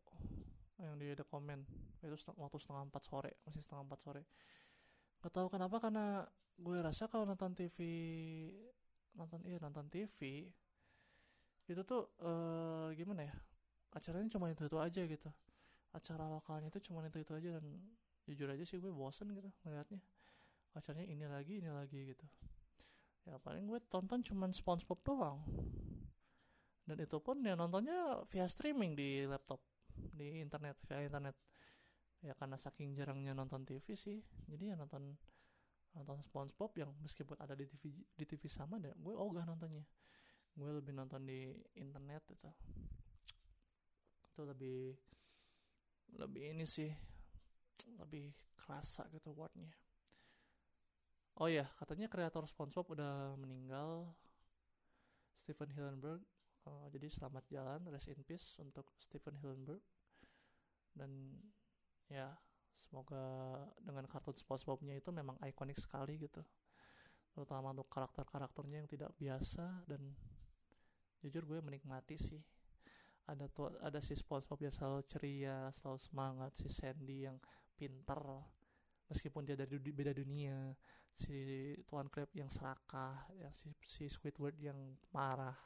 yang 0.82 0.98
di 0.98 1.08
ada 1.14 1.24
komen. 1.24 1.62
Itu 2.02 2.18
waktu 2.36 2.58
setengah 2.58 2.84
empat 2.90 3.04
sore 3.06 3.32
masih 3.46 3.62
setengah 3.62 3.84
empat 3.86 4.00
sore. 4.02 4.22
Gak 5.22 5.34
tahu 5.34 5.48
kenapa 5.54 5.78
karena 5.78 6.26
gue 6.58 6.78
rasa 6.82 7.08
kalau 7.08 7.24
nonton 7.24 7.54
TV 7.54 7.78
nonton 9.16 9.44
iya 9.46 9.58
nonton 9.62 9.88
TV 9.92 10.48
itu 11.70 11.82
tuh 11.88 12.16
uh, 12.24 12.92
gimana 12.96 13.28
ya 13.28 13.36
acaranya 13.96 14.28
cuma 14.28 14.50
itu 14.50 14.66
itu 14.66 14.78
aja 14.82 15.02
gitu. 15.06 15.30
Acara 15.94 16.26
lokalnya 16.28 16.68
itu 16.74 16.92
cuma 16.92 17.06
itu 17.06 17.22
itu 17.22 17.32
aja 17.32 17.60
dan 17.60 17.66
jujur 18.30 18.48
aja 18.50 18.64
sih 18.66 18.78
gue 18.78 18.92
bosen 18.94 19.32
gitu 19.34 19.50
ngeliatnya. 19.66 20.02
Acaranya 20.72 21.08
ini 21.08 21.26
lagi 21.28 21.60
ini 21.60 21.72
lagi 21.72 22.16
gitu. 22.16 22.26
Ya 23.28 23.38
paling 23.38 23.70
gue 23.70 23.80
tonton 23.90 24.24
cuman 24.24 24.54
SpongeBob 24.54 25.00
doang. 25.04 25.40
Dan 26.86 26.98
itu 26.98 27.18
pun 27.22 27.40
ya 27.46 27.54
nontonnya 27.54 28.26
via 28.30 28.48
streaming 28.50 28.98
di 28.98 29.24
laptop 29.30 29.62
di 29.94 30.42
internet 30.42 30.78
via 30.88 31.06
internet. 31.06 31.36
Ya 32.22 32.38
karena 32.38 32.58
saking 32.58 32.94
jarangnya 32.94 33.34
nonton 33.34 33.66
TV 33.66 33.98
sih 33.98 34.22
jadi 34.46 34.74
ya 34.74 34.76
nonton 34.78 35.18
nonton 35.92 36.18
SpongeBob 36.24 36.72
yang 36.78 36.94
meskipun 37.02 37.36
ada 37.42 37.58
di 37.58 37.68
TV 37.68 37.92
di 38.16 38.26
TV 38.30 38.48
sama 38.48 38.78
deh 38.78 38.94
gue 38.96 39.14
ogah 39.14 39.44
nontonnya. 39.44 39.84
Gue 40.54 40.70
lebih 40.78 40.94
nonton 40.94 41.26
di 41.26 41.52
internet 41.76 42.24
itu 42.32 42.50
itu 44.32 44.42
lebih 44.48 44.80
lebih 46.16 46.56
ini 46.56 46.64
sih 46.64 47.11
lebih 47.98 48.34
kerasa 48.58 49.08
gitu 49.10 49.34
wordnya. 49.34 49.74
Oh 51.40 51.48
ya 51.48 51.66
katanya 51.80 52.12
kreator 52.12 52.44
SpongeBob 52.46 52.94
udah 52.94 53.34
meninggal 53.40 54.12
Stephen 55.42 55.72
Hillenburg. 55.74 56.22
Uh, 56.62 56.86
jadi 56.94 57.10
selamat 57.10 57.44
jalan 57.50 57.82
rest 57.90 58.14
in 58.14 58.22
peace 58.22 58.60
untuk 58.62 58.86
Stephen 59.02 59.40
Hillenburg. 59.42 59.82
Dan 60.94 61.34
ya 62.12 62.36
semoga 62.78 63.24
dengan 63.80 64.06
kartun 64.06 64.36
SpongeBobnya 64.36 65.00
itu 65.00 65.10
memang 65.10 65.40
ikonik 65.42 65.80
sekali 65.80 66.20
gitu. 66.22 66.44
Terutama 67.32 67.72
untuk 67.72 67.88
karakter-karakternya 67.88 68.84
yang 68.84 68.90
tidak 68.92 69.16
biasa 69.16 69.88
dan 69.88 70.14
jujur 71.24 71.48
gue 71.48 71.60
menikmati 71.64 72.20
sih. 72.20 72.44
Ada 73.26 73.48
tuh 73.48 73.72
ada 73.80 73.98
si 74.04 74.14
SpongeBob 74.14 74.60
yang 74.62 74.74
selalu 74.76 75.02
ceria 75.08 75.72
selalu 75.80 76.00
semangat 76.04 76.52
si 76.60 76.68
Sandy 76.68 77.26
yang 77.26 77.40
pinter 77.82 78.22
meskipun 79.10 79.42
dia 79.42 79.58
dari 79.58 79.82
beda 79.82 80.14
dunia. 80.14 80.78
Si 81.12 81.74
Tuan 81.90 82.08
Crab 82.08 82.30
yang 82.38 82.48
serakah 82.48 83.28
ya 83.36 83.50
si, 83.52 83.74
si 83.84 84.06
Squidward 84.08 84.56
yang 84.62 84.78
marah 85.12 85.58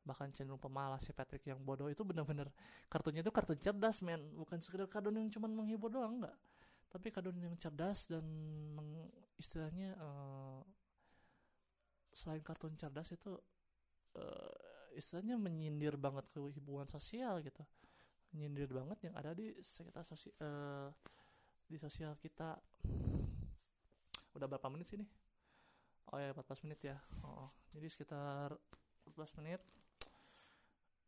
bahkan 0.00 0.32
cenderung 0.32 0.58
pemalas 0.58 1.04
si 1.04 1.12
Patrick 1.12 1.44
yang 1.44 1.60
bodoh 1.60 1.92
itu 1.92 2.00
benar-benar 2.00 2.48
kartunya 2.88 3.20
itu 3.20 3.28
kartun 3.28 3.60
cerdas 3.60 4.00
men. 4.00 4.22
Bukan 4.32 4.62
sekedar 4.64 4.88
kartun 4.88 5.20
yang 5.20 5.28
cuma 5.28 5.50
menghibur 5.50 5.92
doang 5.92 6.22
enggak. 6.22 6.36
Tapi 6.90 7.12
kartun 7.12 7.36
yang 7.38 7.54
cerdas 7.60 8.08
dan 8.08 8.24
meng, 8.74 9.12
istilahnya 9.36 9.94
uh, 10.00 10.64
selain 12.10 12.42
kartun 12.42 12.74
cerdas 12.74 13.12
itu 13.14 13.36
uh, 14.16 14.54
istilahnya 14.96 15.38
menyindir 15.38 15.94
banget 16.00 16.26
ke 16.32 16.40
hubungan 16.40 16.88
sosial 16.88 17.38
gitu. 17.44 17.62
Menyindir 18.34 18.72
banget 18.72 18.98
yang 19.10 19.14
ada 19.14 19.36
di 19.36 19.54
sekitar 19.60 20.02
sosial 20.02 20.34
uh, 20.40 20.88
di 21.70 21.78
sosial 21.78 22.18
kita. 22.18 22.58
Udah 24.34 24.46
berapa 24.50 24.66
menit 24.66 24.90
sih 24.90 24.98
nih 24.98 25.10
oh 26.10 26.18
ya 26.18 26.34
14 26.34 26.66
menit 26.66 26.80
ya. 26.82 26.96
Oh, 27.22 27.50
jadi 27.70 27.86
sekitar 27.86 28.54
14 29.06 29.38
menit. 29.42 29.62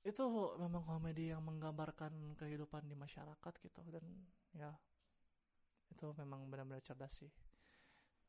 Itu 0.03 0.27
memang 0.59 0.83
komedi 0.83 1.31
yang 1.31 1.43
menggambarkan 1.47 2.39
kehidupan 2.39 2.87
di 2.87 2.95
masyarakat 2.99 3.55
gitu. 3.63 3.83
Dan 3.91 4.03
ya 4.55 4.71
itu 5.91 6.07
memang 6.19 6.47
benar-benar 6.51 6.83
cerdas 6.83 7.15
sih. 7.15 7.31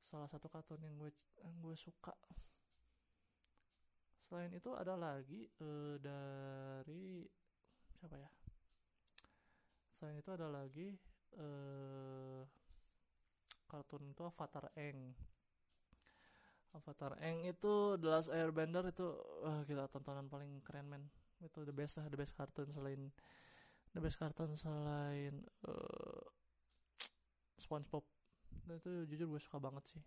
Salah 0.01 0.29
satu 0.29 0.49
kartun 0.49 0.81
yang 0.81 0.97
gue 0.97 1.13
yang 1.41 1.53
gue 1.61 1.77
suka. 1.77 2.13
Selain 4.21 4.49
itu 4.53 4.73
ada 4.73 4.97
lagi 4.97 5.45
uh, 5.61 5.97
dari 6.01 7.25
siapa 8.01 8.17
ya? 8.17 8.29
Selain 9.93 10.17
itu 10.17 10.29
ada 10.33 10.49
lagi 10.49 10.97
uh, 11.37 12.41
kartun 13.69 14.13
itu 14.13 14.21
Avatar 14.21 14.69
Eng. 14.77 15.17
Avatar 16.73 17.17
Eng 17.21 17.45
itu 17.45 17.97
The 18.01 18.07
Last 18.09 18.29
Airbender 18.33 18.85
itu 18.89 19.05
wah 19.45 19.61
gila 19.65 19.89
tontonan 19.89 20.29
paling 20.29 20.61
keren 20.61 20.89
men. 20.89 21.09
Itu 21.41 21.65
the 21.65 21.73
best 21.73 21.97
the 21.97 22.17
best 22.17 22.33
kartun 22.37 22.69
selain 22.69 23.09
the 23.93 24.01
best 24.01 24.17
kartun 24.17 24.53
selain 24.53 25.45
uh, 25.65 26.23
SpongeBob. 27.57 28.05
Dan 28.69 28.79
itu 28.79 29.09
jujur 29.09 29.37
gue 29.37 29.41
suka 29.41 29.57
banget 29.57 29.85
sih. 29.89 30.03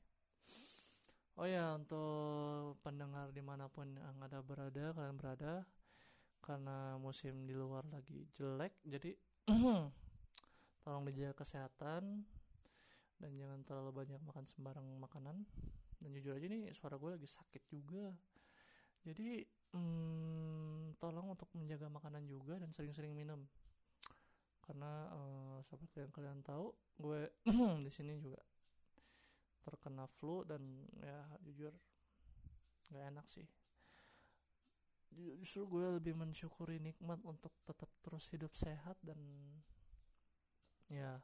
Oh 1.37 1.45
ya 1.45 1.77
untuk 1.77 2.81
pendengar 2.81 3.29
di 3.29 3.45
mana 3.45 3.69
pun 3.69 3.93
yang 3.93 4.17
ada 4.25 4.41
berada 4.41 4.97
kalian 4.97 5.21
berada 5.21 5.69
karena 6.41 6.97
musim 6.97 7.45
di 7.45 7.53
luar 7.53 7.85
lagi 7.91 8.25
jelek 8.39 8.73
jadi 8.87 9.13
tolong 10.87 11.03
dijaga 11.03 11.43
kesehatan 11.43 12.23
dan 13.19 13.31
jangan 13.35 13.59
terlalu 13.67 14.07
banyak 14.07 14.23
makan 14.23 14.47
sembarang 14.47 14.87
makanan. 15.03 15.43
Dan 15.99 16.15
jujur 16.15 16.39
aja 16.39 16.47
nih 16.47 16.71
suara 16.71 16.95
gue 16.95 17.19
lagi 17.19 17.27
sakit 17.27 17.63
juga. 17.67 18.15
Jadi 19.03 19.43
hmm, 19.75 20.95
tolong 21.03 21.35
untuk 21.35 21.51
menjaga 21.59 21.91
makanan 21.91 22.23
juga 22.31 22.63
dan 22.63 22.71
sering-sering 22.71 23.19
minum. 23.19 23.43
Karena 24.63 25.11
uh, 25.11 25.59
seperti 25.67 26.07
yang 26.07 26.13
kalian 26.15 26.41
tahu 26.47 26.71
gue 27.03 27.35
di 27.87 27.91
sini 27.91 28.23
juga 28.23 28.39
terkena 29.67 30.07
flu 30.07 30.47
dan 30.47 30.63
ya 31.03 31.27
jujur 31.43 31.75
nggak 32.95 33.05
enak 33.11 33.27
sih. 33.27 33.47
Justru 35.43 35.67
gue 35.67 35.99
lebih 35.99 36.15
mensyukuri 36.15 36.79
nikmat 36.79 37.19
untuk 37.27 37.51
tetap 37.67 37.91
terus 38.07 38.31
hidup 38.31 38.55
sehat 38.55 38.95
dan 39.03 39.19
ya 40.91 41.19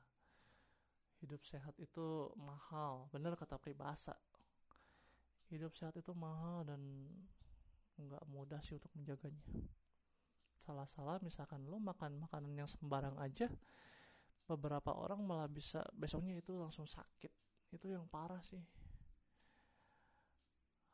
hidup 1.22 1.42
sehat 1.46 1.78
itu 1.78 2.34
mahal. 2.34 3.06
Bener 3.14 3.38
kata 3.38 3.56
pribasa 3.58 4.18
hidup 5.52 5.76
sehat 5.76 5.94
itu 6.00 6.10
mahal 6.16 6.64
dan 6.64 6.80
nggak 8.00 8.24
mudah 8.26 8.58
sih 8.64 8.80
untuk 8.80 8.90
menjaganya. 8.96 9.44
Salah-salah 10.58 11.20
misalkan 11.20 11.62
lo 11.66 11.76
makan 11.78 12.22
makanan 12.22 12.54
yang 12.56 12.70
sembarang 12.70 13.18
aja 13.20 13.50
beberapa 14.48 14.90
orang 14.96 15.22
malah 15.22 15.46
bisa 15.46 15.84
besoknya 15.94 16.40
itu 16.40 16.56
langsung 16.58 16.88
sakit. 16.88 17.30
Itu 17.70 17.92
yang 17.92 18.08
parah 18.10 18.42
sih. 18.42 18.62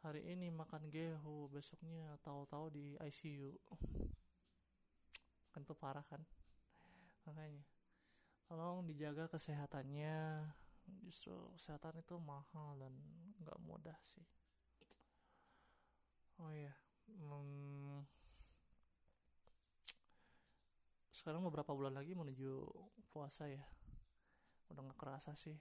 Hari 0.04 0.30
ini 0.30 0.50
makan 0.54 0.90
gehu 0.92 1.50
besoknya 1.50 2.14
tahu-tahu 2.22 2.70
di 2.70 2.94
ICU 3.02 3.50
kan 5.50 5.66
itu 5.66 5.74
parah 5.74 6.06
kan? 6.06 6.22
Makanya 7.26 7.66
tolong 8.48 8.88
dijaga 8.88 9.28
kesehatannya. 9.28 10.48
Justru 11.04 11.36
kesehatan 11.52 12.00
itu 12.00 12.16
mahal 12.16 12.80
dan 12.80 12.96
nggak 13.44 13.60
mudah 13.60 13.98
sih. 14.08 14.24
Oh 16.40 16.48
iya 16.54 16.72
hmm, 17.08 18.04
sekarang 21.10 21.42
beberapa 21.48 21.72
bulan 21.72 21.96
lagi 21.96 22.12
menuju 22.12 22.68
puasa 23.10 23.48
ya? 23.48 23.64
Udah 24.68 24.84
nggak 24.84 25.00
kerasa 25.00 25.32
sih. 25.32 25.56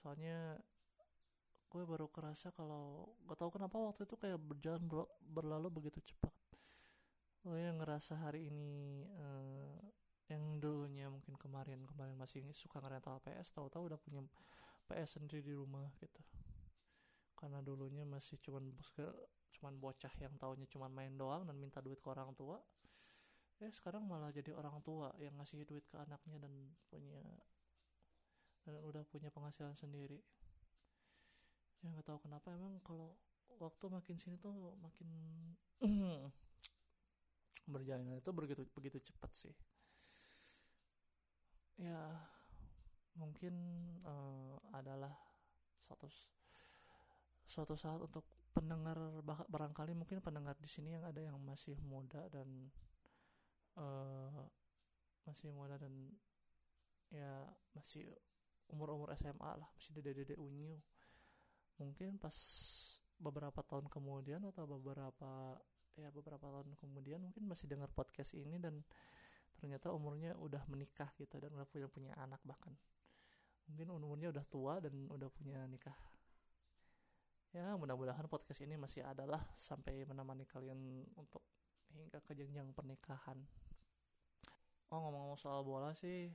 Soalnya 0.00 0.56
gue 1.70 1.86
baru 1.86 2.10
kerasa 2.10 2.50
kalau 2.50 3.14
gak 3.30 3.38
tahu 3.38 3.54
kenapa 3.54 3.78
waktu 3.78 4.02
itu 4.02 4.18
kayak 4.18 4.42
berjalan 4.42 4.82
ber 4.90 5.06
berlalu 5.22 5.70
begitu 5.70 6.02
cepat. 6.02 6.34
Yang 7.46 7.78
ngerasa 7.78 8.14
hari 8.26 8.50
ini 8.50 9.06
uh, 9.14 9.89
yang 10.30 10.62
dulunya 10.62 11.10
mungkin 11.10 11.34
kemarin 11.34 11.82
kemarin 11.90 12.14
masih 12.14 12.46
suka 12.54 12.78
ngerental 12.78 13.18
PS 13.26 13.50
tahu-tahu 13.50 13.90
udah 13.90 13.98
punya 13.98 14.22
PS 14.86 15.18
sendiri 15.18 15.42
di 15.42 15.54
rumah 15.58 15.90
gitu. 15.98 16.22
Karena 17.34 17.58
dulunya 17.58 18.06
masih 18.06 18.38
cuman 18.38 18.70
cuman 19.50 19.74
bocah 19.82 20.14
yang 20.22 20.38
taunya 20.38 20.70
cuman 20.70 20.94
main 20.94 21.14
doang 21.18 21.42
dan 21.42 21.58
minta 21.58 21.82
duit 21.82 21.98
ke 21.98 22.06
orang 22.06 22.30
tua 22.38 22.62
ya 23.60 23.68
sekarang 23.68 24.08
malah 24.08 24.32
jadi 24.32 24.56
orang 24.56 24.80
tua 24.80 25.12
yang 25.20 25.36
ngasih 25.36 25.68
duit 25.68 25.84
ke 25.84 26.00
anaknya 26.00 26.40
dan 26.40 26.54
punya 26.88 27.20
dan 28.64 28.80
udah 28.86 29.04
punya 29.10 29.28
penghasilan 29.28 29.76
sendiri. 29.76 30.22
Ya 31.84 31.92
nggak 31.92 32.06
tahu 32.06 32.24
kenapa 32.24 32.54
emang 32.56 32.80
kalau 32.80 33.18
waktu 33.58 33.84
makin 33.90 34.16
sini 34.16 34.36
tuh 34.40 34.78
makin 34.80 35.08
berjalan 37.72 38.16
itu 38.16 38.30
begitu 38.32 38.62
begitu 38.74 38.98
cepat 39.12 39.30
sih 39.36 39.54
ya 41.80 42.12
mungkin 43.16 43.54
uh, 44.04 44.60
adalah 44.76 45.16
satu 45.80 46.06
suatu 47.48 47.74
saat 47.74 47.98
untuk 47.98 48.28
pendengar 48.52 49.00
barangkali 49.48 49.96
mungkin 49.96 50.20
pendengar 50.20 50.54
di 50.60 50.68
sini 50.68 50.94
yang 50.94 51.02
ada 51.08 51.18
yang 51.24 51.40
masih 51.40 51.80
muda 51.82 52.28
dan 52.28 52.70
uh, 53.80 54.44
masih 55.24 55.50
muda 55.50 55.80
dan 55.80 55.90
ya 57.10 57.48
masih 57.74 58.06
umur-umur 58.70 59.10
SMA 59.18 59.50
lah 59.58 59.68
masih 59.74 59.90
dede-dede 59.98 60.38
unyu. 60.38 60.78
Mungkin 61.80 62.20
pas 62.20 62.36
beberapa 63.18 63.60
tahun 63.66 63.90
kemudian 63.90 64.46
atau 64.46 64.64
beberapa 64.64 65.58
ya 65.98 66.08
beberapa 66.14 66.40
tahun 66.40 66.72
kemudian 66.78 67.20
mungkin 67.20 67.50
masih 67.50 67.66
dengar 67.66 67.90
podcast 67.92 68.32
ini 68.32 68.56
dan 68.62 68.80
ternyata 69.60 69.92
umurnya 69.92 70.32
udah 70.40 70.64
menikah 70.72 71.12
gitu 71.20 71.36
dan 71.36 71.52
udah 71.52 71.68
punya 71.68 71.86
punya 71.92 72.12
anak 72.16 72.40
bahkan. 72.48 72.72
Mungkin 73.68 73.92
umurnya 73.92 74.32
udah 74.32 74.44
tua 74.48 74.80
dan 74.80 74.96
udah 75.12 75.28
punya 75.28 75.60
nikah. 75.68 75.94
Ya 77.52 77.76
mudah-mudahan 77.76 78.24
podcast 78.24 78.64
ini 78.64 78.80
masih 78.80 79.04
adalah 79.04 79.44
sampai 79.52 80.08
menemani 80.08 80.48
kalian 80.48 81.04
untuk 81.12 81.44
hingga 81.92 82.24
ke 82.24 82.32
jenjang 82.32 82.72
pernikahan. 82.72 83.36
Oh 84.88 84.98
ngomong-ngomong 84.98 85.38
soal 85.38 85.60
bola 85.60 85.92
sih 85.92 86.32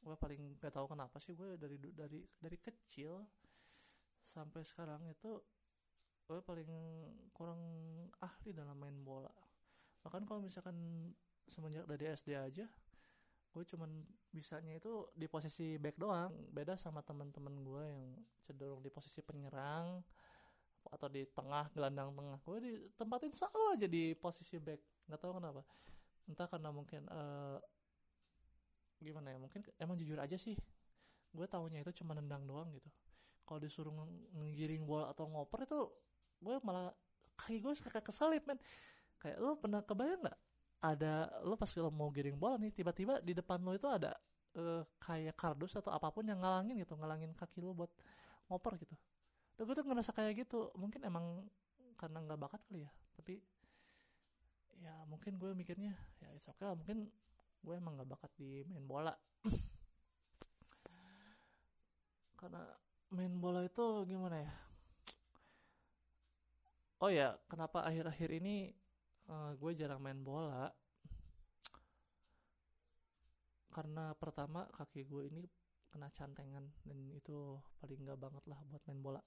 gue 0.00 0.16
paling 0.16 0.56
gak 0.56 0.72
tahu 0.72 0.96
kenapa 0.96 1.20
sih 1.20 1.36
gue 1.36 1.60
dari 1.60 1.76
dari 1.76 2.24
dari 2.24 2.56
kecil 2.56 3.20
sampai 4.24 4.64
sekarang 4.64 5.04
itu 5.12 5.36
gue 6.24 6.40
paling 6.40 6.70
kurang 7.34 7.60
ahli 8.22 8.54
dalam 8.54 8.78
main 8.78 8.94
bola. 9.02 9.32
Bahkan 10.06 10.22
kalau 10.24 10.40
misalkan 10.40 11.10
semenjak 11.50 11.84
dari 11.84 12.08
SD 12.14 12.38
aja 12.38 12.66
gue 13.50 13.64
cuman 13.66 13.90
bisanya 14.30 14.78
itu 14.78 15.10
di 15.14 15.26
posisi 15.26 15.74
back 15.74 15.98
doang. 15.98 16.30
Beda 16.54 16.78
sama 16.78 17.02
teman-teman 17.02 17.54
gue 17.66 17.82
yang 17.82 18.04
cenderung 18.46 18.78
di 18.78 18.90
posisi 18.90 19.18
penyerang 19.26 19.98
atau 20.86 21.08
di 21.10 21.26
tengah 21.34 21.66
gelandang 21.74 22.14
tengah. 22.14 22.38
Gue 22.46 22.58
ditempatin 22.62 23.34
selalu 23.34 23.64
aja 23.74 23.86
di 23.90 24.14
posisi 24.14 24.56
back. 24.62 24.80
Nggak 25.10 25.20
tahu 25.20 25.32
kenapa. 25.42 25.62
Entah 26.30 26.46
karena 26.46 26.70
mungkin 26.70 27.02
uh, 27.10 27.58
gimana 29.02 29.34
ya 29.34 29.38
mungkin 29.42 29.66
emang 29.82 29.98
jujur 29.98 30.22
aja 30.22 30.38
sih. 30.38 30.54
Gue 31.34 31.46
tahunya 31.50 31.82
itu 31.82 31.90
cuma 32.02 32.14
nendang 32.14 32.46
doang 32.46 32.70
gitu. 32.70 32.86
Kalau 33.42 33.58
disuruh 33.58 33.90
ngiring 34.38 34.86
bola 34.86 35.10
atau 35.10 35.26
ngoper 35.26 35.66
itu 35.66 35.90
gue 36.38 36.54
malah 36.62 36.94
kaki 37.34 37.58
gue 37.58 37.74
kayak 37.82 38.06
kesalip 38.06 38.46
men. 38.46 38.62
Kayak 39.18 39.42
lo 39.42 39.58
pernah 39.58 39.82
kebayang 39.82 40.22
nggak 40.22 40.38
ada 40.80 41.28
lo 41.44 41.60
pas 41.60 41.68
lo 41.76 41.92
mau 41.92 42.08
giring 42.08 42.40
bola 42.40 42.56
nih 42.56 42.72
tiba-tiba 42.72 43.20
di 43.20 43.36
depan 43.36 43.60
lo 43.60 43.76
itu 43.76 43.84
ada 43.84 44.16
uh, 44.56 44.80
kayak 44.96 45.36
kardus 45.36 45.76
atau 45.76 45.92
apa 45.92 46.08
pun 46.08 46.24
yang 46.24 46.40
ngalangin 46.40 46.80
gitu 46.80 46.96
ngalangin 46.96 47.36
kaki 47.36 47.60
lo 47.60 47.76
buat 47.76 47.92
ngoper 48.48 48.80
gitu. 48.80 48.96
Dan 49.54 49.68
gue 49.68 49.74
tuh 49.76 49.84
ngerasa 49.84 50.10
kayak 50.16 50.48
gitu. 50.48 50.72
Mungkin 50.74 51.04
emang 51.04 51.44
karena 52.00 52.24
nggak 52.24 52.40
bakat 52.40 52.64
kali 52.64 52.88
ya 52.88 52.90
tapi 53.12 53.44
ya 54.80 55.04
mungkin 55.04 55.36
gue 55.36 55.52
mikirnya 55.52 55.92
ya 56.24 56.32
oke 56.32 56.56
okay 56.56 56.72
mungkin 56.72 57.12
gue 57.60 57.74
emang 57.76 58.00
nggak 58.00 58.16
bakat 58.16 58.32
di 58.40 58.64
main 58.64 58.88
bola. 58.88 59.12
Karena 62.40 62.64
main 63.12 63.36
bola 63.36 63.60
itu 63.60 63.84
gimana 64.08 64.40
ya? 64.40 64.52
Oh 67.04 67.12
ya 67.12 67.36
kenapa 67.52 67.84
akhir-akhir 67.84 68.40
ini 68.40 68.72
uh, 69.30 69.52
gue 69.54 69.70
jarang 69.78 70.02
main 70.02 70.18
bola. 70.18 70.66
Karena 73.70 74.10
pertama 74.18 74.66
kaki 74.74 75.06
gue 75.06 75.30
ini 75.30 75.46
kena 75.90 76.10
cantengan 76.14 76.66
dan 76.86 76.98
itu 77.14 77.58
paling 77.82 77.98
nggak 78.02 78.18
banget 78.18 78.44
lah 78.50 78.58
buat 78.66 78.82
main 78.90 78.98
bola. 78.98 79.22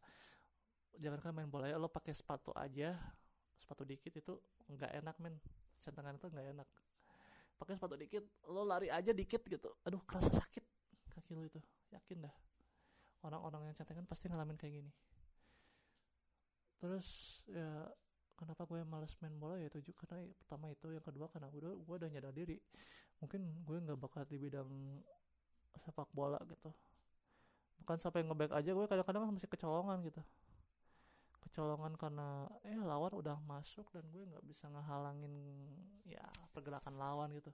Jangan 1.00 1.20
kan 1.24 1.32
main 1.32 1.48
bola 1.48 1.72
ya 1.72 1.80
lo 1.80 1.90
pakai 1.90 2.14
sepatu 2.14 2.52
aja 2.54 2.94
sepatu 3.56 3.88
dikit 3.88 4.12
itu 4.20 4.34
nggak 4.68 4.92
enak 5.00 5.16
men. 5.24 5.40
Cantengan 5.80 6.20
itu 6.20 6.28
nggak 6.28 6.48
enak. 6.60 6.70
Pakai 7.56 7.80
sepatu 7.80 7.96
dikit 7.96 8.24
lo 8.52 8.68
lari 8.68 8.92
aja 8.92 9.16
dikit 9.16 9.48
gitu. 9.48 9.72
Aduh 9.88 10.04
kerasa 10.04 10.32
sakit 10.32 10.64
kaki 11.16 11.32
lo 11.40 11.48
itu. 11.48 11.60
Yakin 11.96 12.28
dah. 12.28 12.36
Orang-orang 13.24 13.72
yang 13.72 13.76
cantengan 13.80 14.04
pasti 14.04 14.28
ngalamin 14.28 14.60
kayak 14.60 14.84
gini. 14.84 14.92
Terus 16.84 17.08
ya 17.48 17.88
kenapa 18.44 18.68
gue 18.68 18.80
males 18.84 19.14
main 19.24 19.36
bola 19.40 19.56
ya 19.58 19.72
itu 19.72 19.92
karena 19.96 20.28
pertama 20.36 20.70
itu 20.70 20.92
yang 20.92 21.04
kedua 21.04 21.32
karena 21.32 21.48
gue 21.48 21.60
udah 21.64 21.74
gue 21.80 21.96
udah 22.04 22.10
nyadar 22.12 22.34
diri. 22.36 22.58
Mungkin 23.24 23.42
gue 23.64 23.78
nggak 23.80 24.00
bakat 24.00 24.28
di 24.28 24.38
bidang 24.38 24.70
sepak 25.80 26.12
bola 26.12 26.38
gitu. 26.46 26.70
Bukan 27.82 27.98
sampai 28.00 28.22
ngeback 28.24 28.52
aja 28.54 28.72
gue 28.76 28.86
kadang-kadang 28.86 29.32
masih 29.32 29.50
kecolongan 29.50 30.04
gitu. 30.06 30.22
Kecolongan 31.48 31.96
karena 31.96 32.48
eh 32.68 32.80
lawan 32.80 33.16
udah 33.16 33.40
masuk 33.44 33.88
dan 33.96 34.04
gue 34.12 34.24
nggak 34.24 34.44
bisa 34.46 34.68
ngehalangin 34.68 35.34
ya 36.04 36.24
pergerakan 36.52 37.00
lawan 37.00 37.32
gitu. 37.34 37.52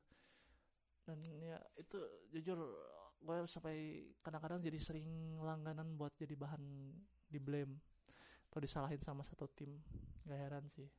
Dan 1.05 1.21
ya 1.41 1.57
itu 1.77 1.97
jujur 2.33 2.59
gue 3.19 3.35
sampai 3.45 4.07
kadang-kadang 4.23 4.63
jadi 4.63 4.79
sering 4.79 5.39
langganan 5.43 5.99
buat 5.99 6.15
jadi 6.15 6.39
bahan 6.39 6.63
di 7.29 7.39
blame 7.41 7.77
atau 8.49 8.59
disalahin 8.59 8.97
sama 8.99 9.21
satu 9.21 9.45
tim. 9.53 9.77
Gak 10.25 10.39
heran 10.41 10.65
sih. 10.73 10.89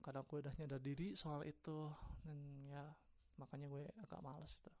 Kadang 0.00 0.22
gue 0.30 0.38
udah 0.38 0.54
nyadar 0.54 0.78
diri 0.78 1.18
soal 1.18 1.42
itu 1.42 1.90
dan 2.22 2.38
ya 2.70 2.86
makanya 3.36 3.66
gue 3.66 3.84
agak 3.98 4.22
males 4.22 4.54
itu. 4.54 4.72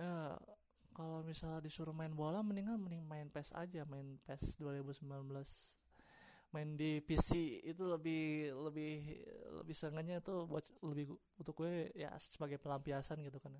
Ya 0.00 0.34
kalau 0.94 1.26
misalnya 1.26 1.58
disuruh 1.58 1.92
main 1.92 2.14
bola 2.14 2.40
mendingan 2.40 2.78
mending 2.78 3.02
main 3.02 3.26
PES 3.26 3.50
aja 3.58 3.82
main 3.84 4.16
PES 4.22 4.62
2019 4.62 5.10
main 6.54 6.78
di 6.78 7.02
PC 7.02 7.60
itu 7.66 7.82
lebih 7.82 8.54
lebih 8.54 9.02
lebih 9.58 9.74
sengaja 9.74 10.22
tuh 10.22 10.46
buat 10.46 10.62
lebih 10.86 11.10
untuk 11.34 11.66
gue 11.66 11.90
ya 11.98 12.14
sebagai 12.22 12.62
pelampiasan 12.62 13.18
gitu 13.26 13.42
kan 13.42 13.58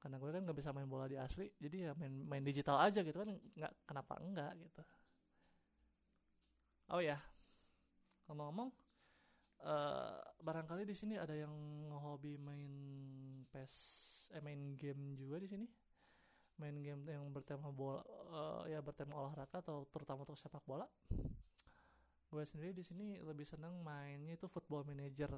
karena 0.00 0.16
gue 0.16 0.30
kan 0.32 0.42
nggak 0.48 0.58
bisa 0.58 0.72
main 0.72 0.88
bola 0.88 1.04
di 1.04 1.20
asli 1.20 1.52
jadi 1.60 1.76
ya 1.86 1.92
main 1.92 2.24
main 2.24 2.40
digital 2.40 2.80
aja 2.80 3.04
gitu 3.04 3.20
kan 3.20 3.36
nggak 3.36 3.72
kenapa 3.84 4.16
enggak 4.24 4.56
gitu. 4.56 4.82
Oh 6.90 7.04
ya 7.04 7.20
ngomong-ngomong 8.26 8.72
uh, 9.62 10.18
barangkali 10.40 10.88
di 10.88 10.96
sini 10.96 11.20
ada 11.20 11.36
yang 11.36 11.52
hobi 12.00 12.40
main 12.40 12.72
PES 13.52 13.74
eh 14.30 14.42
main 14.42 14.74
game 14.78 15.14
juga 15.20 15.36
di 15.36 15.48
sini? 15.50 15.66
Main 16.56 16.80
game 16.80 17.04
yang 17.08 17.28
bertema 17.28 17.68
bola 17.68 18.00
uh, 18.32 18.64
ya 18.64 18.80
bertema 18.80 19.20
olahraga 19.20 19.60
atau 19.60 19.84
terutama 19.92 20.24
untuk 20.24 20.40
sepak 20.40 20.64
bola? 20.64 20.88
Gue 22.30 22.46
sendiri 22.46 22.72
di 22.72 22.86
sini 22.86 23.18
lebih 23.20 23.44
senang 23.44 23.82
mainnya 23.84 24.38
itu 24.38 24.46
football 24.46 24.86
manager 24.86 25.34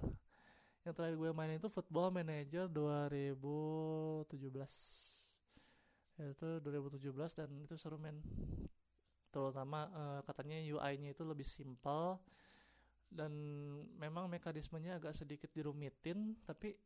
yang 0.82 0.98
terakhir 0.98 1.14
gue 1.14 1.30
main 1.30 1.54
itu 1.54 1.70
football 1.70 2.10
manager 2.10 2.66
2017 2.66 5.02
itu 6.20 6.48
2017 6.62 7.38
dan 7.38 7.50
itu 7.58 7.74
seru 7.74 7.98
men. 7.98 8.20
Terutama 9.32 9.88
uh, 9.90 10.20
katanya 10.28 10.60
UI-nya 10.60 11.16
itu 11.16 11.24
lebih 11.24 11.46
simpel 11.46 12.20
dan 13.12 13.32
memang 13.96 14.28
mekanismenya 14.28 15.00
agak 15.00 15.16
sedikit 15.16 15.48
dirumitin 15.52 16.36
tapi 16.48 16.76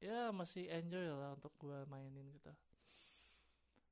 ya 0.00 0.28
masih 0.32 0.68
enjoy 0.68 1.08
lah 1.12 1.36
untuk 1.36 1.52
gue 1.60 1.84
mainin 1.88 2.28
gitu. 2.32 2.52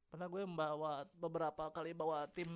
Pernah 0.09 0.29
gue 0.31 0.43
membawa 0.47 1.05
beberapa 1.19 1.69
kali 1.75 1.93
bawa 1.93 2.31
tim 2.31 2.51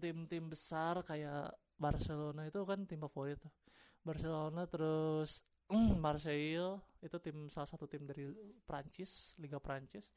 tim 0.00 0.26
tim 0.26 0.44
besar 0.48 1.04
kayak 1.04 1.52
Barcelona 1.76 2.48
itu 2.48 2.60
kan 2.66 2.82
tim 2.88 3.02
favorit 3.02 3.38
tuh. 3.38 3.52
Barcelona 4.00 4.64
terus 4.64 5.44
mm, 5.70 6.02
Marseille 6.02 6.78
itu 7.00 7.16
tim 7.22 7.48
salah 7.48 7.68
satu 7.70 7.88
tim 7.88 8.04
dari 8.04 8.28
Prancis 8.66 9.32
Liga 9.40 9.56
Prancis. 9.62 10.10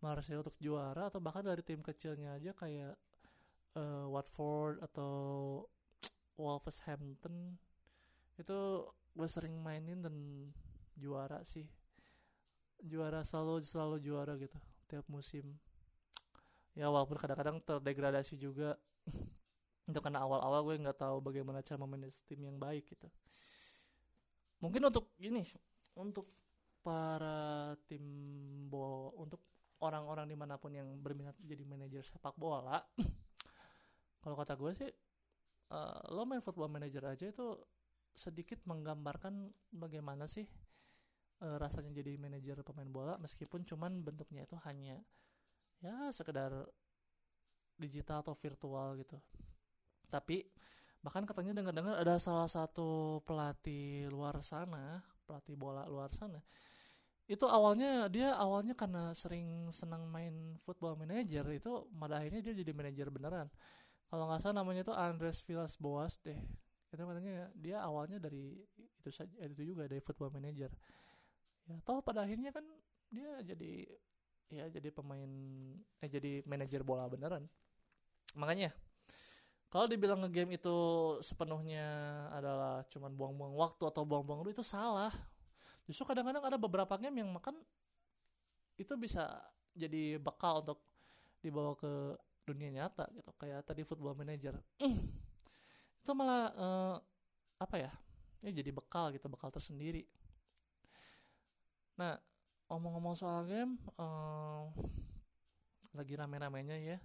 Marseille 0.00 0.40
untuk 0.40 0.56
juara 0.60 1.08
atau 1.08 1.20
bahkan 1.20 1.44
dari 1.44 1.64
tim 1.64 1.80
kecilnya 1.80 2.36
aja 2.36 2.52
kayak 2.52 2.94
uh, 3.76 4.06
Watford 4.08 4.80
atau 4.84 5.12
Wolverhampton. 6.36 7.56
Itu 8.36 8.90
gue 9.14 9.28
sering 9.30 9.54
mainin 9.60 10.02
dan 10.02 10.14
juara 10.98 11.40
sih. 11.46 11.64
Juara 12.84 13.24
selalu 13.24 13.64
selalu 13.64 13.96
juara 14.02 14.36
gitu 14.36 14.58
tiap 14.90 15.06
musim. 15.08 15.56
Ya 16.74 16.90
walaupun 16.90 17.16
kadang-kadang 17.16 17.62
terdegradasi 17.62 18.34
juga. 18.36 18.76
Itu 19.88 20.00
karena 20.00 20.24
awal-awal 20.24 20.64
gue 20.64 20.80
nggak 20.80 20.96
tahu 20.96 21.20
bagaimana 21.20 21.60
cara 21.60 21.76
memanage 21.76 22.16
tim 22.24 22.40
yang 22.40 22.56
baik 22.56 22.88
gitu 22.88 23.04
mungkin 24.64 24.88
untuk 24.88 25.12
ini 25.20 25.44
untuk 26.00 26.32
para 26.80 27.76
tim 27.84 28.04
bola 28.72 29.12
untuk 29.20 29.44
orang-orang 29.84 30.24
di 30.24 30.36
mana 30.36 30.56
pun 30.56 30.72
yang 30.72 30.88
berminat 31.04 31.36
jadi 31.36 31.68
manajer 31.68 32.00
sepak 32.08 32.32
bola 32.40 32.80
kalau 34.24 34.36
kata 34.40 34.56
gue 34.56 34.72
sih 34.72 34.90
uh, 35.68 36.00
lo 36.08 36.24
main 36.24 36.40
football 36.40 36.72
manager 36.72 37.04
aja 37.04 37.28
itu 37.28 37.60
sedikit 38.16 38.64
menggambarkan 38.64 39.52
bagaimana 39.68 40.24
sih 40.24 40.48
uh, 41.44 41.56
rasanya 41.60 42.00
jadi 42.00 42.16
manajer 42.16 42.64
pemain 42.64 42.88
bola 42.88 43.20
meskipun 43.20 43.60
cuman 43.68 44.00
bentuknya 44.00 44.48
itu 44.48 44.56
hanya 44.64 45.04
ya 45.84 46.08
sekedar 46.08 46.64
digital 47.76 48.22
atau 48.22 48.34
virtual 48.34 48.94
gitu. 48.98 49.18
Tapi 50.08 50.46
bahkan 51.04 51.28
katanya 51.28 51.60
dengar-dengar 51.60 52.00
ada 52.00 52.16
salah 52.16 52.48
satu 52.48 53.20
pelatih 53.28 54.08
luar 54.08 54.40
sana 54.40 55.04
pelatih 55.28 55.56
bola 55.56 55.88
luar 55.88 56.12
sana. 56.12 56.40
Itu 57.24 57.48
awalnya 57.48 58.08
dia 58.12 58.36
awalnya 58.36 58.76
karena 58.76 59.16
sering 59.16 59.72
senang 59.72 60.08
main 60.12 60.60
football 60.60 60.96
manager 60.96 61.44
itu 61.52 61.88
pada 61.96 62.20
akhirnya 62.20 62.44
dia 62.44 62.54
jadi 62.60 62.72
manajer 62.76 63.08
beneran. 63.08 63.48
Kalau 64.12 64.28
nggak 64.28 64.40
salah 64.44 64.60
namanya 64.60 64.84
itu 64.84 64.92
Andres 64.92 65.40
Villas 65.40 65.76
Boas 65.80 66.20
deh. 66.20 66.36
Itu 66.92 67.02
katanya 67.02 67.48
dia 67.56 67.80
awalnya 67.80 68.20
dari 68.20 68.60
itu 68.76 69.10
saja 69.12 69.32
itu 69.40 69.72
juga 69.72 69.88
dari 69.88 70.04
football 70.04 70.36
manager. 70.36 70.68
Ya 71.64 71.80
toh 71.80 72.04
pada 72.04 72.28
akhirnya 72.28 72.52
kan 72.52 72.64
dia 73.08 73.40
jadi 73.40 73.88
ya 74.52 74.68
jadi 74.68 74.92
pemain 74.92 75.30
eh 76.04 76.10
jadi 76.12 76.44
manajer 76.44 76.84
bola 76.84 77.08
beneran. 77.08 77.48
Makanya 78.36 78.76
kalau 79.74 79.90
dibilang 79.90 80.22
ngegame 80.22 80.54
itu 80.54 80.78
sepenuhnya 81.18 81.82
adalah 82.30 82.86
cuman 82.94 83.10
buang-buang 83.10 83.58
waktu 83.58 83.82
atau 83.90 84.06
buang-buang 84.06 84.46
duit 84.46 84.54
itu 84.54 84.62
salah. 84.62 85.10
Justru 85.82 86.06
kadang-kadang 86.06 86.46
ada 86.46 86.54
beberapa 86.54 86.94
game 86.94 87.26
yang 87.26 87.34
makan 87.34 87.58
itu 88.78 88.94
bisa 88.94 89.34
jadi 89.74 90.22
bekal 90.22 90.62
untuk 90.62 90.78
dibawa 91.42 91.74
ke 91.74 91.90
dunia 92.46 92.70
nyata 92.70 93.10
gitu. 93.18 93.34
Kayak 93.34 93.66
tadi 93.66 93.82
football 93.82 94.14
manager. 94.14 94.54
Mm. 94.78 95.10
itu 96.06 96.12
malah 96.14 96.54
uh, 96.54 96.96
apa 97.58 97.74
ya? 97.74 97.90
Ya 98.46 98.54
jadi 98.54 98.70
bekal 98.70 99.10
gitu 99.10 99.26
bekal 99.26 99.50
tersendiri. 99.50 100.06
Nah 101.98 102.14
omong-omong 102.70 103.18
soal 103.18 103.42
game 103.42 103.74
uh, 103.98 104.70
lagi 105.98 106.14
rame-ramenya 106.14 106.78
ya 106.78 106.98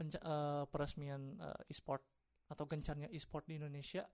penca- 0.00 0.24
uh, 0.24 0.64
peresmian 0.72 1.36
uh, 1.36 1.60
e-sport 1.68 2.00
atau 2.48 2.64
gencarnya 2.64 3.12
e-sport 3.12 3.44
di 3.44 3.60
Indonesia 3.60 4.08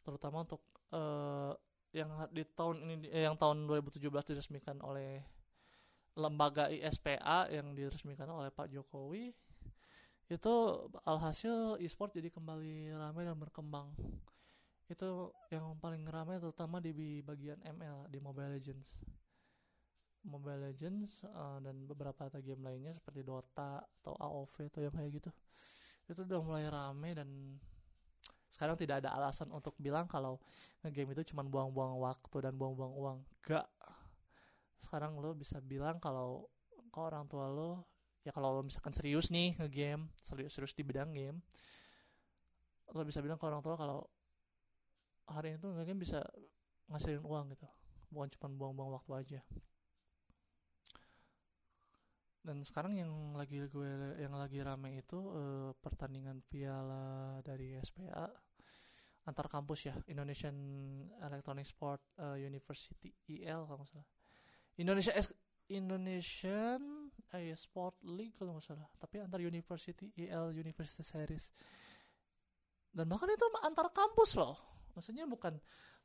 terutama 0.00 0.48
untuk 0.48 0.64
uh, 0.96 1.52
yang 1.92 2.08
di 2.32 2.42
tahun 2.48 2.80
ini 2.88 3.12
yang 3.12 3.36
tahun 3.36 3.68
2017 3.68 4.00
diresmikan 4.08 4.80
oleh 4.80 5.20
lembaga 6.16 6.72
ISPA 6.72 7.52
yang 7.52 7.76
diresmikan 7.76 8.26
oleh 8.32 8.48
Pak 8.48 8.72
Jokowi 8.72 9.30
itu 10.32 10.54
alhasil 11.04 11.76
e-sport 11.84 12.16
jadi 12.16 12.32
kembali 12.32 12.96
ramai 12.96 13.28
dan 13.28 13.36
berkembang. 13.36 13.92
Itu 14.88 15.36
yang 15.52 15.76
paling 15.76 16.08
ramai 16.08 16.40
terutama 16.40 16.80
di 16.80 17.20
bagian 17.20 17.60
ML 17.60 18.08
di 18.08 18.18
Mobile 18.24 18.56
Legends 18.56 18.96
Mobile 20.24 20.72
Legends 20.72 21.20
uh, 21.28 21.60
dan 21.60 21.84
beberapa 21.84 22.32
game 22.40 22.64
lainnya 22.64 22.96
seperti 22.96 23.20
Dota 23.20 23.84
atau 24.00 24.16
AoV 24.16 24.72
atau 24.72 24.80
yang 24.80 24.94
kayak 24.96 25.10
gitu. 25.20 25.30
Itu 26.08 26.24
udah 26.24 26.40
mulai 26.40 26.64
rame 26.68 27.10
dan 27.12 27.28
sekarang 28.48 28.78
tidak 28.80 29.04
ada 29.04 29.12
alasan 29.18 29.52
untuk 29.52 29.76
bilang 29.76 30.08
kalau 30.08 30.40
game 30.80 31.12
itu 31.12 31.34
cuma 31.34 31.44
buang-buang 31.44 32.00
waktu 32.00 32.36
dan 32.40 32.56
buang-buang 32.56 32.92
uang. 32.96 33.18
Gak 33.44 33.68
sekarang 34.80 35.20
lo 35.20 35.36
bisa 35.36 35.60
bilang 35.60 36.00
kalau 36.00 36.48
ke 36.70 36.98
orang 37.00 37.28
tua 37.28 37.50
lo 37.50 37.84
ya 38.24 38.32
kalau 38.32 38.54
lo 38.56 38.60
misalkan 38.64 38.94
serius 38.94 39.28
nih 39.28 39.58
ngegame 39.58 40.08
serius-serius 40.22 40.72
di 40.72 40.86
bidang 40.86 41.12
game 41.12 41.44
lo 42.94 43.02
bisa 43.02 43.18
bilang 43.18 43.36
ke 43.36 43.44
orang 43.44 43.60
tua 43.60 43.74
kalau 43.74 44.06
hari 45.28 45.58
itu 45.58 45.66
ngegame 45.68 46.00
bisa 46.00 46.22
ngasilin 46.88 47.24
uang 47.24 47.52
gitu. 47.52 47.66
Bukan 48.14 48.28
cuma 48.38 48.48
buang-buang 48.54 48.94
waktu 48.94 49.12
aja 49.18 49.40
dan 52.44 52.60
sekarang 52.60 53.00
yang 53.00 53.08
lagi 53.32 53.64
gue 53.64 54.20
yang 54.20 54.36
lagi 54.36 54.60
rame 54.60 55.00
itu 55.00 55.16
uh, 55.16 55.72
pertandingan 55.80 56.44
piala 56.44 57.40
dari 57.40 57.72
SPA 57.80 58.28
antar 59.24 59.48
kampus 59.48 59.88
ya 59.88 59.96
Indonesian 60.12 60.52
Electronic 61.24 61.64
Sport 61.64 62.20
uh, 62.20 62.36
University 62.36 63.08
IL 63.32 63.64
kalau 63.64 63.80
nggak 63.80 63.90
salah. 63.96 64.08
Indonesia 64.76 65.16
S 65.16 65.32
Indonesian 65.72 67.08
eh, 67.32 67.56
Sport 67.56 68.04
League 68.04 68.36
kalau 68.36 68.60
nggak 68.60 68.68
salah 68.68 68.92
tapi 69.00 69.24
antar 69.24 69.40
University 69.40 70.12
IL 70.20 70.52
University 70.52 71.00
Series. 71.00 71.48
Dan 72.92 73.08
bahkan 73.08 73.32
itu 73.32 73.48
antar 73.64 73.88
kampus 73.88 74.36
loh. 74.36 74.84
Maksudnya 74.92 75.24
bukan 75.24 75.56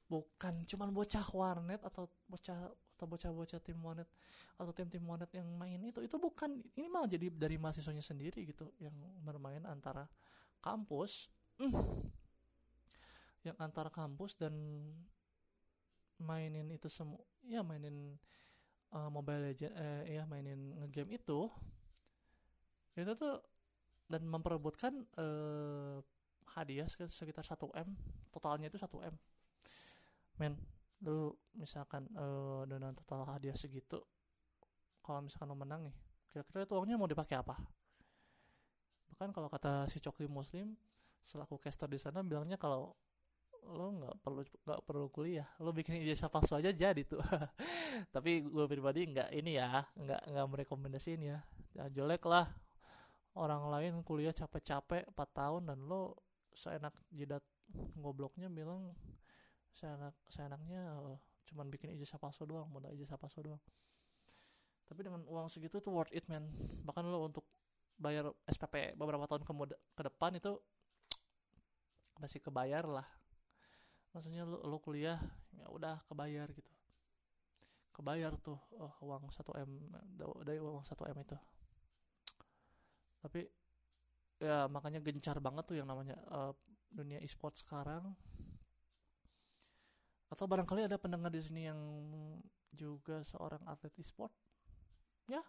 bukan 0.07 0.63
cuman 0.65 0.89
bocah 0.95 1.27
warnet 1.35 1.83
atau 1.83 2.07
bocah 2.25 2.71
atau 2.99 3.07
bocah-bocah 3.07 3.63
tim 3.63 3.79
Monet 3.79 4.11
atau 4.59 4.75
tim-tim 4.75 4.99
Monet 4.99 5.31
yang 5.31 5.47
main 5.55 5.79
itu 5.87 6.03
itu 6.03 6.19
bukan 6.19 6.59
ini 6.75 6.91
malah 6.91 7.07
jadi 7.07 7.31
dari 7.31 7.55
mahasiswanya 7.55 8.03
sendiri 8.03 8.43
gitu 8.43 8.75
yang 8.83 8.91
bermain 9.23 9.63
antara 9.63 10.03
kampus 10.59 11.31
mm, 11.63 11.71
yang 13.47 13.55
antara 13.55 13.87
kampus 13.87 14.35
dan 14.35 14.51
mainin 16.19 16.67
itu 16.75 16.91
semua 16.91 17.23
ya 17.47 17.63
mainin 17.63 18.19
uh, 18.91 19.07
Mobile 19.07 19.47
Legend 19.47 19.71
eh 19.79 20.19
ya 20.19 20.27
mainin 20.27 20.75
ngegame 20.83 21.15
itu 21.15 21.47
itu 22.99 23.11
tuh 23.15 23.39
dan 24.11 24.27
memperebutkan 24.27 25.07
uh, 25.15 26.03
hadiah 26.51 26.91
sekitar 26.91 27.47
1 27.47 27.55
m 27.79 27.95
totalnya 28.35 28.67
itu 28.67 28.75
1 28.75 28.91
m. 29.07 29.15
Men 30.35 30.53
lu 31.03 31.31
misalkan 31.55 32.07
uh, 32.15 32.67
dengan 32.67 32.91
total 32.91 33.23
hadiah 33.23 33.55
segitu 33.55 34.03
kalau 34.99 35.23
misalkan 35.23 35.47
lo 35.47 35.55
menang 35.55 35.87
nih 35.87 35.95
kira-kira 36.29 36.67
itu 36.67 36.73
uangnya 36.77 36.97
mau 36.99 37.09
dipakai 37.09 37.41
apa? 37.41 37.57
Bahkan 39.09 39.33
kalau 39.33 39.49
kata 39.49 39.89
si 39.89 39.97
Coki 39.97 40.29
Muslim 40.29 40.77
selaku 41.25 41.57
caster 41.57 41.89
di 41.89 41.99
sana 41.99 42.21
bilangnya 42.21 42.55
kalau 42.55 42.93
lo 43.69 43.87
nggak 43.91 44.15
perlu 44.23 44.41
nggak 44.41 44.81
perlu 44.87 45.05
kuliah 45.13 45.45
lo 45.61 45.69
bikin 45.75 45.99
ijazah 46.01 46.29
palsu 46.29 46.55
aja 46.55 46.69
jadi 46.69 47.01
tuh. 47.03 47.21
Tapi 48.15 48.45
gue 48.45 48.65
pribadi 48.69 49.09
nggak 49.09 49.29
ini 49.33 49.57
ya 49.57 49.83
nggak 49.97 50.21
nggak 50.29 50.45
merekomendasiin 50.47 51.21
ya. 51.25 51.41
ya 51.73 51.89
jelek 51.89 52.23
lah. 52.29 52.45
Orang 53.33 53.69
lain 53.69 54.01
kuliah 54.05 54.33
capek-capek 54.33 55.09
4 55.13 55.37
tahun 55.37 55.61
dan 55.69 55.79
lo 55.85 56.17
seenak 56.53 56.93
jidat 57.13 57.45
gobloknya 57.97 58.49
bilang 58.49 58.93
seenak 59.73 60.15
seenaknya 60.27 60.81
uh, 60.99 61.17
cuman 61.49 61.69
bikin 61.73 61.93
ijazah 61.97 62.21
palsu 62.21 62.45
doang 62.45 62.69
modal 62.69 62.93
ijazah 62.93 63.17
palsu 63.17 63.41
doang. 63.41 63.61
Tapi 64.89 65.05
dengan 65.05 65.21
uang 65.29 65.47
segitu 65.53 65.77
tuh 65.77 65.93
worth 65.93 66.13
it 66.13 66.25
man. 66.25 66.49
Bahkan 66.85 67.05
lo 67.05 67.29
untuk 67.29 67.45
bayar 67.99 68.33
SPP 68.49 68.97
beberapa 68.97 69.29
tahun 69.29 69.45
ke, 69.45 69.53
ke 69.93 70.01
depan 70.01 70.33
itu 70.37 70.57
masih 72.21 72.41
kebayar 72.41 72.85
lah. 72.89 73.05
Maksudnya 74.13 74.49
lo, 74.49 74.65
lo 74.65 74.81
kuliah 74.81 75.21
ya 75.53 75.69
udah 75.69 76.01
kebayar 76.09 76.49
gitu. 76.49 76.71
Kebayar 77.93 78.33
tuh 78.41 78.57
oh, 78.79 78.93
uang 79.05 79.29
1 79.29 79.43
m 79.61 79.71
dari 80.41 80.57
uang 80.57 80.81
1 80.81 81.13
m 81.13 81.17
itu. 81.21 81.37
Tapi 83.19 83.41
ya 84.39 84.71
makanya 84.71 85.03
gencar 85.03 85.37
banget 85.43 85.67
tuh 85.67 85.77
yang 85.77 85.85
namanya 85.85 86.15
uh, 86.31 86.55
dunia 86.89 87.19
e-sport 87.21 87.59
sekarang 87.59 88.15
atau 90.29 90.45
barangkali 90.45 90.85
ada 90.85 90.97
pendengar 91.01 91.33
di 91.33 91.41
sini 91.41 91.65
yang 91.65 91.79
juga 92.73 93.25
seorang 93.25 93.61
atlet 93.65 93.93
e-sport? 93.97 94.31
Ya. 95.25 95.41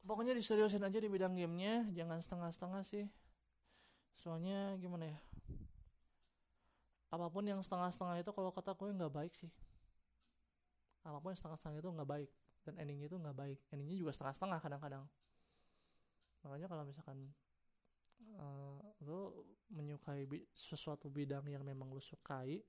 Pokoknya 0.00 0.32
diseriusin 0.32 0.80
aja 0.80 0.96
di 0.96 1.08
bidang 1.12 1.36
gamenya 1.36 1.84
jangan 1.92 2.24
setengah-setengah 2.24 2.82
sih. 2.88 3.06
Soalnya 4.16 4.76
gimana 4.80 5.12
ya? 5.12 5.18
Apa 7.12 7.28
pun 7.28 7.44
yang 7.44 7.60
setengah-setengah 7.60 8.24
itu 8.24 8.30
kalau 8.32 8.48
kata 8.48 8.72
gue 8.72 8.96
nggak 8.96 9.12
baik 9.12 9.32
sih. 9.36 9.52
Apa 11.04 11.20
pun 11.20 11.36
yang 11.36 11.40
setengah-setengah 11.40 11.84
itu 11.84 11.90
nggak 11.92 12.08
baik. 12.08 12.30
Dan 12.64 12.74
endingnya 12.80 13.12
itu 13.12 13.16
nggak 13.20 13.36
baik. 13.36 13.58
Endingnya 13.72 13.96
juga 14.00 14.12
setengah-setengah 14.16 14.58
kadang-kadang. 14.64 15.04
Makanya 16.48 16.66
kalau 16.72 16.84
misalkan 16.88 17.18
uh, 18.40 18.80
lo 19.04 19.44
menyukai 19.68 20.24
bi 20.24 20.44
sesuatu 20.56 21.12
bidang 21.12 21.44
yang 21.48 21.60
memang 21.60 21.92
lo 21.92 22.00
sukai 22.00 22.64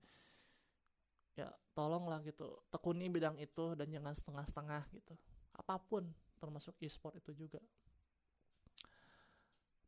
ya 1.37 1.47
tolonglah 1.71 2.19
gitu 2.27 2.59
tekuni 2.67 3.07
bidang 3.07 3.39
itu 3.39 3.75
dan 3.79 3.87
jangan 3.87 4.13
setengah-setengah 4.15 4.83
gitu. 4.95 5.13
Apa 5.55 5.79
pun 5.79 6.07
termasuk 6.39 6.75
e-sport 6.83 7.19
itu 7.19 7.31
juga. 7.47 7.59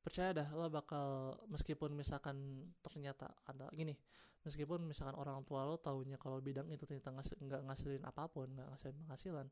Percaya 0.03 0.35
dah 0.35 0.47
lo 0.51 0.67
bakal 0.67 1.39
meskipun 1.47 1.95
misalkan 1.95 2.67
ternyata 2.83 3.31
ada 3.47 3.71
gini 3.71 3.95
meskipun 4.43 4.83
misalkan 4.83 5.15
orang 5.15 5.39
tua 5.47 5.63
lo 5.63 5.79
taunya 5.79 6.19
kalau 6.19 6.43
bidang 6.43 6.67
itu 6.67 6.83
ternyata 6.83 7.15
ngas 7.15 7.31
nggak 7.39 7.61
ngasilin 7.63 8.03
apa 8.03 8.27
pun 8.27 8.51
nggak 8.51 8.67
ngasilin 8.75 8.97
penghasilan 9.07 9.47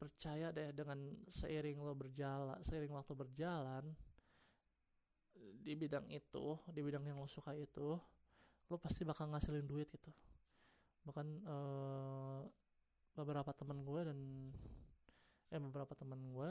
percaya 0.00 0.48
deh 0.50 0.72
dengan 0.72 0.98
seiring 1.28 1.78
lo 1.84 1.92
berjalan 1.92 2.56
seiring 2.64 2.92
waktu 2.96 3.12
berjalan 3.12 3.84
di 5.36 5.72
bidang 5.76 6.08
itu 6.08 6.56
di 6.72 6.80
bidang 6.80 7.04
yang 7.04 7.20
lo 7.20 7.28
suka 7.28 7.52
itu 7.52 8.00
lo 8.72 8.76
pasti 8.80 9.04
bakal 9.04 9.28
ngasilin 9.28 9.68
duit 9.68 9.92
gitu 9.92 10.08
bahkan 11.04 11.28
uh, 11.44 12.40
beberapa 13.14 13.52
teman 13.54 13.84
gue 13.84 14.00
dan 14.04 14.18
eh 15.52 15.60
beberapa 15.60 15.92
teman 15.94 16.18
gue 16.32 16.50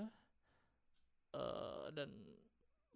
uh, 1.36 1.88
dan 1.92 2.10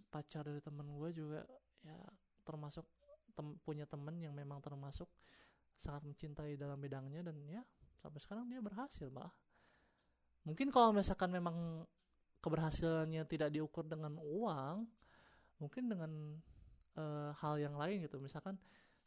pacar 0.08 0.46
dari 0.48 0.62
teman 0.64 0.88
gue 0.88 1.10
juga 1.12 1.42
ya 1.84 2.00
termasuk 2.48 2.86
tem 3.36 3.58
punya 3.62 3.84
teman 3.84 4.16
yang 4.18 4.32
memang 4.32 4.64
termasuk 4.64 5.10
sangat 5.78 6.06
mencintai 6.08 6.58
dalam 6.58 6.80
bidangnya 6.80 7.22
dan 7.28 7.38
ya 7.46 7.62
sampai 8.00 8.18
sekarang 8.24 8.48
dia 8.48 8.64
berhasil 8.64 9.10
bah 9.12 9.30
mungkin 10.48 10.72
kalau 10.72 10.96
misalkan 10.96 11.30
memang 11.30 11.84
keberhasilannya 12.40 13.28
tidak 13.28 13.52
diukur 13.52 13.84
dengan 13.84 14.16
uang 14.22 14.88
mungkin 15.58 15.90
dengan 15.90 16.12
uh, 16.98 17.32
hal 17.38 17.58
yang 17.62 17.76
lain 17.78 18.06
gitu. 18.06 18.22
Misalkan 18.22 18.58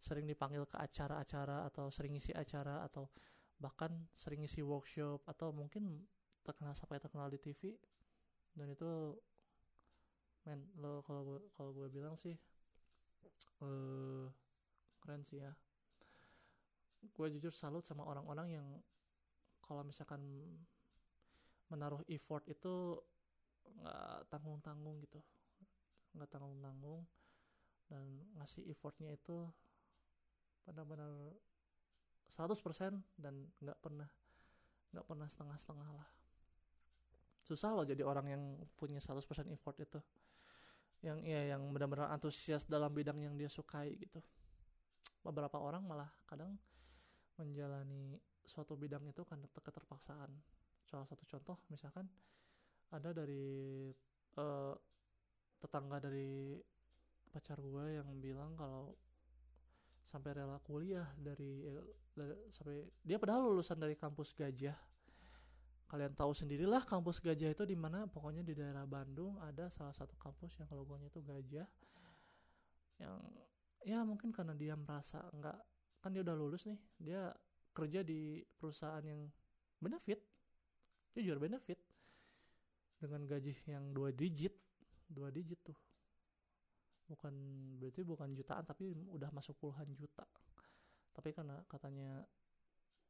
sering 0.00 0.24
dipanggil 0.24 0.64
ke 0.64 0.80
acara-acara 0.80 1.68
atau 1.68 1.92
sering 1.92 2.16
isi 2.16 2.32
acara 2.32 2.84
atau 2.88 3.08
bahkan 3.60 3.92
sering 4.16 4.40
isi 4.40 4.64
workshop 4.64 5.20
atau 5.28 5.52
mungkin 5.52 6.08
terkenal 6.40 6.72
sampai 6.72 6.96
terkenal 6.96 7.28
di 7.28 7.36
TV 7.36 7.76
dan 8.56 8.72
itu 8.72 9.14
men 10.48 10.64
lo 10.80 11.04
kalau 11.04 11.22
gue 11.22 11.40
kalau 11.52 11.70
gue 11.76 11.86
bilang 11.92 12.16
sih 12.16 12.32
uh, 13.60 14.26
keren 15.04 15.22
sih 15.24 15.40
ya. 15.40 15.52
Gue 17.12 17.32
jujur 17.32 17.52
salut 17.52 17.84
sama 17.84 18.04
orang-orang 18.04 18.48
yang 18.60 18.68
kalau 19.64 19.84
misalkan 19.84 20.20
menaruh 21.70 22.02
effort 22.10 22.44
itu 22.48 22.98
nggak 23.80 24.28
tanggung 24.32 24.60
tanggung 24.60 25.00
gitu. 25.04 25.20
Nggak 26.16 26.28
tanggung 26.32 26.60
tanggung 26.60 27.04
dan 27.90 28.06
ngasih 28.38 28.68
effortnya 28.70 29.10
itu 29.10 29.48
benar-benar 30.66 31.12
100% 32.30 33.18
dan 33.18 33.34
nggak 33.58 33.78
pernah 33.82 34.08
nggak 34.90 35.06
pernah 35.06 35.26
setengah-setengah 35.30 35.88
lah. 35.94 36.08
Susah 37.46 37.74
loh 37.74 37.86
jadi 37.86 38.02
orang 38.06 38.26
yang 38.30 38.42
punya 38.78 39.02
100% 39.02 39.22
effort 39.50 39.76
itu. 39.82 40.00
Yang 41.00 41.18
ya 41.24 41.56
yang 41.56 41.62
benar-benar 41.72 42.12
antusias 42.12 42.68
dalam 42.68 42.92
bidang 42.92 43.18
yang 43.18 43.34
dia 43.34 43.48
sukai 43.50 43.96
gitu. 43.96 44.20
Beberapa 45.24 45.58
orang 45.58 45.82
malah 45.86 46.10
kadang 46.26 46.54
menjalani 47.40 48.20
suatu 48.44 48.76
bidang 48.76 49.06
itu 49.08 49.22
karena 49.24 49.46
keterpaksaan. 49.48 50.30
Salah 50.84 51.06
satu 51.06 51.24
contoh 51.26 51.56
misalkan 51.70 52.06
ada 52.90 53.14
dari 53.14 53.90
uh, 54.38 54.74
tetangga 55.62 56.02
dari 56.02 56.58
pacar 57.30 57.62
gue 57.62 58.02
yang 58.02 58.10
bilang 58.18 58.58
kalau 58.58 58.98
sampai 60.10 60.42
rela 60.42 60.58
kuliah 60.66 61.06
dari, 61.14 61.62
eh, 61.70 61.86
dari 62.10 62.34
sampai 62.50 62.82
dia 63.06 63.16
padahal 63.22 63.54
lulusan 63.54 63.78
dari 63.78 63.94
kampus 63.94 64.34
Gajah. 64.34 64.74
Kalian 65.86 66.14
tahu 66.14 66.34
sendirilah 66.34 66.82
kampus 66.82 67.22
Gajah 67.22 67.54
itu 67.54 67.62
di 67.62 67.78
mana 67.78 68.10
pokoknya 68.10 68.42
di 68.42 68.54
daerah 68.54 68.86
Bandung 68.86 69.38
ada 69.42 69.70
salah 69.70 69.94
satu 69.94 70.18
kampus 70.18 70.58
yang 70.58 70.70
logonya 70.74 71.06
itu 71.06 71.22
Gajah. 71.22 71.66
Yang 72.98 73.16
ya 73.86 74.02
mungkin 74.04 74.34
karena 74.34 74.52
dia 74.52 74.76
merasa 74.76 75.24
nggak 75.32 75.58
kan 76.00 76.10
dia 76.12 76.20
udah 76.24 76.36
lulus 76.36 76.68
nih 76.68 76.80
dia 77.00 77.32
kerja 77.72 78.04
di 78.04 78.44
perusahaan 78.60 79.00
yang 79.04 79.28
benefit 79.80 80.20
jujur 81.16 81.40
benefit 81.40 81.80
dengan 83.00 83.24
gaji 83.24 83.56
yang 83.64 83.92
dua 83.96 84.12
digit 84.12 84.52
dua 85.08 85.32
digit 85.32 85.60
tuh 85.64 85.76
bukan 87.10 87.34
berarti 87.82 88.06
bukan 88.06 88.30
jutaan 88.38 88.62
tapi 88.62 88.94
udah 88.94 89.34
masuk 89.34 89.58
puluhan 89.58 89.90
juta. 89.98 90.22
Tapi 91.10 91.34
karena 91.34 91.58
katanya 91.66 92.22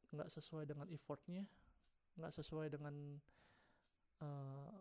nggak 0.09 0.27
sesuai 0.33 0.65
dengan 0.65 0.89
effortnya 0.89 1.45
nggak 2.17 2.33
sesuai 2.35 2.67
dengan 2.73 3.15
uh, 4.19 4.73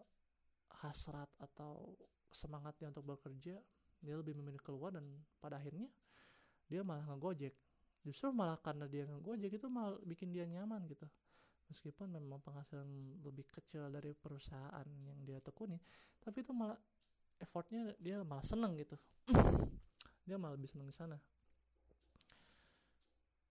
hasrat 0.82 1.28
atau 1.38 1.94
semangatnya 2.32 2.90
untuk 2.90 3.06
bekerja 3.06 3.60
dia 4.00 4.14
lebih 4.16 4.32
memilih 4.34 4.58
keluar 4.64 4.96
dan 4.96 5.04
pada 5.38 5.60
akhirnya 5.60 5.86
dia 6.64 6.80
malah 6.80 7.04
ngegojek. 7.04 7.52
Justru 8.00 8.32
malah 8.32 8.56
karena 8.56 8.88
dia 8.88 9.04
ngegojek 9.04 9.60
itu 9.60 9.68
malah 9.68 10.00
bikin 10.08 10.32
dia 10.32 10.48
nyaman 10.48 10.88
gitu. 10.88 11.04
Meskipun 11.68 12.10
memang 12.10 12.42
penghasilan 12.42 12.88
lebih 13.22 13.46
kecil 13.52 13.92
dari 13.92 14.16
perusahaan 14.16 14.88
yang 15.04 15.22
dia 15.22 15.38
tekuni 15.38 15.78
tapi 16.20 16.44
itu 16.44 16.52
malah 16.52 16.76
effortnya 17.40 17.96
dia 17.98 18.20
malah 18.22 18.44
seneng 18.44 18.76
gitu. 18.76 18.96
Dia 20.28 20.38
malah 20.38 20.54
lebih 20.54 20.70
seneng 20.70 20.86
di 20.86 20.94
sana. 20.94 21.18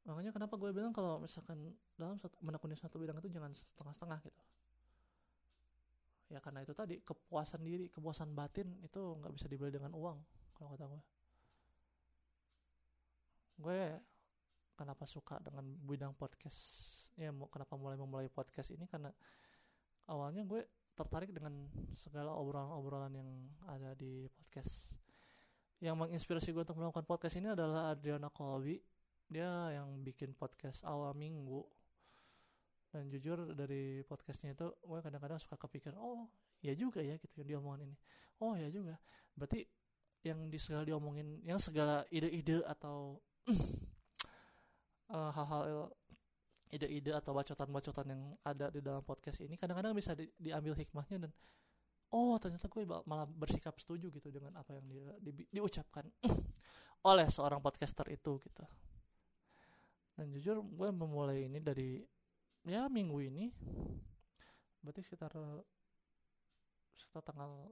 Makanya 0.08 0.32
kenapa 0.32 0.56
gue 0.56 0.72
bilang 0.72 0.96
kalau 0.96 1.20
misalkan 1.20 1.76
dalam 2.00 2.16
satu, 2.18 2.40
menekuni 2.40 2.74
satu 2.74 2.98
bidang 2.98 3.20
itu 3.20 3.30
jangan 3.30 3.52
setengah-setengah 3.52 4.20
gitu. 4.26 4.42
Ya 6.30 6.40
karena 6.40 6.62
itu 6.66 6.74
tadi 6.78 7.02
kepuasan 7.02 7.62
diri 7.66 7.90
kepuasan 7.90 8.32
batin 8.38 8.80
itu 8.86 9.02
nggak 9.20 9.34
bisa 9.34 9.46
dibeli 9.50 9.74
dengan 9.74 9.92
uang 9.98 10.18
kalau 10.56 10.74
kata 10.74 10.86
gue. 10.88 11.02
Gue 13.60 13.82
kenapa 14.80 15.04
suka 15.04 15.42
dengan 15.44 15.68
bidang 15.84 16.16
podcast 16.16 16.58
ya 17.20 17.36
kenapa 17.52 17.76
mulai 17.76 18.00
memulai 18.00 18.32
podcast 18.32 18.72
ini? 18.72 18.88
Karena 18.88 19.12
awalnya 20.10 20.42
gue 20.48 20.64
tertarik 21.00 21.32
dengan 21.32 21.72
segala 21.96 22.36
obrolan-obrolan 22.36 23.16
yang 23.16 23.30
ada 23.72 23.96
di 23.96 24.28
podcast. 24.28 24.92
Yang 25.80 25.96
menginspirasi 25.96 26.52
gue 26.52 26.68
untuk 26.68 26.76
melakukan 26.76 27.08
podcast 27.08 27.40
ini 27.40 27.56
adalah 27.56 27.96
Adriana 27.96 28.28
Colby 28.28 28.84
dia 29.32 29.80
yang 29.80 30.04
bikin 30.04 30.36
podcast 30.36 30.84
awal 30.84 31.16
minggu. 31.16 31.64
Dan 32.92 33.08
jujur 33.08 33.56
dari 33.56 34.04
podcastnya 34.04 34.52
itu 34.58 34.68
gue 34.76 35.00
kadang-kadang 35.00 35.40
suka 35.40 35.56
kepikiran 35.56 35.96
oh 36.02 36.28
ya 36.60 36.76
juga 36.76 37.00
ya 37.00 37.16
gitu 37.16 37.32
yang 37.40 37.56
diomongin 37.56 37.94
ini. 37.94 37.98
Oh 38.44 38.60
ya 38.60 38.68
juga. 38.68 39.00
Berarti 39.40 39.64
yang 40.28 40.52
di 40.52 40.60
segala 40.60 40.84
diomongin 40.84 41.40
yang 41.48 41.62
segala 41.64 42.04
ide-ide 42.12 42.60
atau 42.68 43.24
uh, 45.08 45.32
hal-hal 45.38 45.96
ide-ide 46.70 47.18
atau 47.18 47.34
bacotan-bacotan 47.34 48.06
yang 48.14 48.22
ada 48.46 48.70
di 48.70 48.80
dalam 48.80 49.02
podcast 49.02 49.42
ini 49.42 49.58
kadang-kadang 49.58 49.98
bisa 49.98 50.14
di, 50.14 50.30
diambil 50.38 50.78
hikmahnya 50.78 51.26
dan 51.26 51.32
oh 52.14 52.38
ternyata 52.38 52.70
gue 52.70 52.86
malah 52.86 53.26
bersikap 53.26 53.74
setuju 53.82 54.14
gitu 54.14 54.30
dengan 54.30 54.54
apa 54.58 54.78
yang 54.78 54.86
dia 54.86 55.10
di, 55.18 55.46
diucapkan 55.50 56.06
oleh 57.10 57.28
seorang 57.30 57.58
podcaster 57.62 58.06
itu 58.14 58.38
gitu. 58.44 58.66
Dan 60.14 60.36
jujur 60.36 60.60
gue 60.62 60.90
memulai 60.92 61.48
ini 61.48 61.64
dari 61.64 62.04
ya 62.68 62.92
minggu 62.92 63.18
ini 63.24 63.50
berarti 64.84 65.00
sekitar 65.00 65.32
sekitar 66.94 67.24
tanggal 67.24 67.72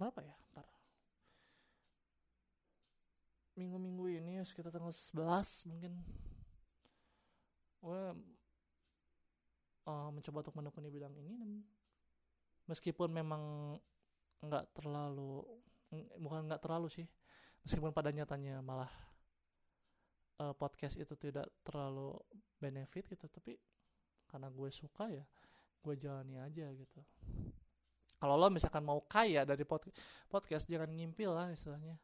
berapa 0.00 0.24
ya? 0.24 0.34
Ntar 0.56 0.66
minggu-minggu 3.52 4.04
ini 4.16 4.40
ya 4.40 4.44
sekitar 4.48 4.72
tanggal 4.72 4.96
11 4.96 5.68
mungkin 5.68 5.92
gue 7.82 8.02
uh, 9.90 10.08
mencoba 10.14 10.46
untuk 10.46 10.56
menekuni 10.56 10.88
bidang 10.88 11.14
ini 11.18 11.32
dan 11.34 11.50
meskipun 12.70 13.10
memang 13.10 13.74
nggak 14.42 14.70
terlalu 14.74 15.42
bukan 16.18 16.46
nggak 16.46 16.62
terlalu 16.62 16.88
sih 16.88 17.06
meskipun 17.66 17.90
pada 17.90 18.14
nyatanya 18.14 18.62
malah 18.62 18.90
uh, 20.40 20.54
podcast 20.54 20.94
itu 20.98 21.14
tidak 21.18 21.50
terlalu 21.66 22.16
benefit 22.62 23.06
gitu 23.10 23.26
tapi 23.26 23.58
karena 24.30 24.48
gue 24.48 24.70
suka 24.70 25.10
ya 25.10 25.26
gue 25.82 25.94
jalani 25.98 26.38
aja 26.38 26.70
gitu. 26.70 27.00
Kalau 28.22 28.38
lo 28.38 28.46
misalkan 28.54 28.86
mau 28.86 29.02
kaya 29.02 29.42
dari 29.42 29.66
pod 29.66 29.82
podcast 30.30 30.70
jangan 30.70 30.86
ngimpil 30.94 31.34
lah 31.34 31.50
istilahnya. 31.50 31.98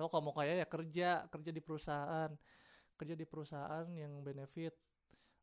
Lo 0.00 0.08
kalau 0.08 0.32
mau 0.32 0.34
kaya 0.34 0.64
ya 0.64 0.66
kerja 0.66 1.28
kerja 1.28 1.50
di 1.52 1.60
perusahaan 1.60 2.32
kerja 3.00 3.16
di 3.16 3.24
perusahaan 3.24 3.88
yang 3.96 4.20
benefit 4.20 4.76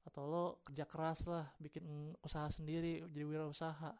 atau 0.05 0.29
lo 0.29 0.45
kerja 0.61 0.85
keras 0.85 1.25
lah 1.25 1.49
bikin 1.57 2.13
usaha 2.21 2.45
sendiri 2.53 3.01
jadi 3.09 3.25
wirausaha. 3.25 3.97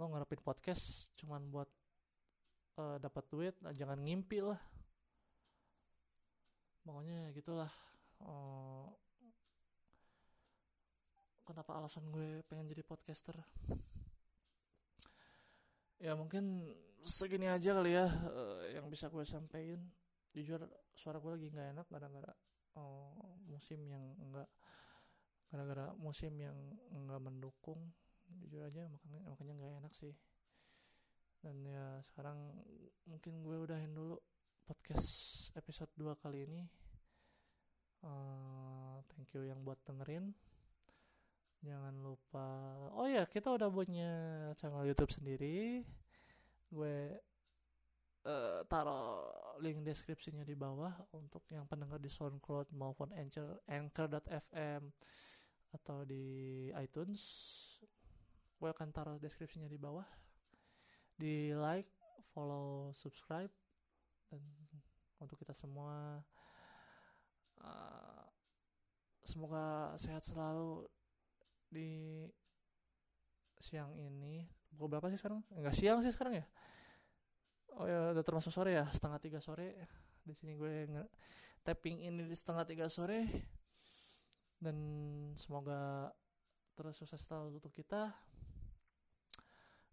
Lo 0.00 0.08
ngarepin 0.08 0.40
podcast 0.40 1.12
cuman 1.20 1.52
buat 1.52 1.68
uh, 2.80 2.96
dapat 2.96 3.24
duit 3.28 3.54
nah 3.60 3.76
jangan 3.76 4.00
ngimpi 4.00 4.40
lah. 4.40 4.56
Pokoknya 6.88 7.36
gitulah 7.36 7.68
uh, 8.24 8.88
kenapa 11.44 11.76
alasan 11.76 12.08
gue 12.08 12.40
pengen 12.48 12.72
jadi 12.72 12.80
podcaster? 12.80 13.36
Ya 16.00 16.16
mungkin 16.16 16.72
segini 17.04 17.44
aja 17.44 17.76
kali 17.76 17.92
ya 17.92 18.08
uh, 18.08 18.64
yang 18.72 18.88
bisa 18.88 19.12
gue 19.12 19.20
sampaikan. 19.28 19.84
Jujur 20.32 20.64
suara 20.96 21.20
gue 21.20 21.30
lagi 21.38 21.52
nggak 21.52 21.68
enak 21.78 21.86
gara-gara 21.92 22.34
uh, 22.78 23.38
musim 23.46 23.80
yang 23.86 24.02
enggak 24.18 24.48
gara-gara 25.50 25.94
musim 25.94 26.34
yang 26.34 26.56
enggak 26.90 27.22
mendukung 27.22 27.78
jujur 28.42 28.66
aja 28.66 28.90
makanya 28.90 29.20
makanya 29.30 29.52
nggak 29.58 29.74
enak 29.84 29.94
sih. 29.94 30.14
Dan 31.44 31.60
ya 31.68 32.00
sekarang 32.08 32.56
mungkin 33.04 33.44
gue 33.44 33.56
udahin 33.68 33.92
dulu 33.92 34.16
podcast 34.64 35.52
episode 35.52 35.92
2 36.00 36.16
kali 36.24 36.48
ini. 36.48 36.62
Uh, 38.04 39.00
thank 39.12 39.28
you 39.36 39.44
yang 39.44 39.60
buat 39.60 39.76
dengerin. 39.84 40.32
Jangan 41.64 41.96
lupa 42.04 42.48
oh 42.92 43.08
ya 43.08 43.24
kita 43.24 43.52
udah 43.52 43.68
punya 43.68 44.12
channel 44.56 44.88
YouTube 44.88 45.12
sendiri. 45.12 45.84
Gue 46.72 47.12
uh, 48.24 48.64
taruh 48.66 49.28
link 49.60 49.84
deskripsinya 49.84 50.42
di 50.42 50.56
bawah 50.56 50.92
untuk 51.14 51.44
yang 51.52 51.68
pendengar 51.68 52.00
di 52.00 52.10
SoundCloud 52.10 52.72
maupun 52.74 53.12
Anchor 53.14 53.62
Anchor.fm 53.68 54.82
atau 55.74 56.02
di 56.08 56.68
iTunes. 56.74 57.20
Gue 58.58 58.70
akan 58.72 58.88
taruh 58.90 59.16
deskripsinya 59.20 59.68
di 59.68 59.78
bawah. 59.78 60.06
Di 61.14 61.54
like 61.54 61.90
follow 62.34 62.90
subscribe 62.98 63.52
dan 64.32 64.42
untuk 65.22 65.38
kita 65.38 65.54
semua 65.54 66.18
uh, 67.62 68.24
semoga 69.22 69.94
sehat 70.00 70.26
selalu 70.26 70.90
di 71.70 72.26
siang 73.62 73.94
ini. 73.94 74.50
Pukul 74.74 74.90
berapa 74.90 75.06
sih 75.06 75.20
sekarang? 75.22 75.46
Enggak 75.54 75.78
siang 75.78 76.02
sih 76.02 76.10
sekarang 76.10 76.42
ya 76.42 76.46
oh 77.80 77.86
ya 77.86 78.14
udah 78.14 78.24
termasuk 78.24 78.54
sore 78.54 78.78
ya? 78.78 78.86
Setengah 78.90 79.18
tiga 79.18 79.38
sore. 79.42 79.74
Di 80.24 80.32
sini 80.32 80.56
gue 80.56 80.88
tapping 81.64 82.06
ini 82.06 82.24
di 82.28 82.36
setengah 82.36 82.64
tiga 82.64 82.86
sore. 82.86 83.26
Dan 84.58 84.76
semoga 85.36 86.10
terus 86.74 86.96
sukses 86.98 87.20
selalu 87.22 87.58
untuk 87.58 87.74
kita. 87.74 88.14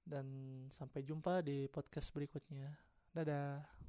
Dan 0.02 0.26
sampai 0.70 1.06
jumpa 1.06 1.41
di 1.41 1.65
podcast 1.70 2.13
berikutnya. 2.13 2.74
Dadah 3.12 3.81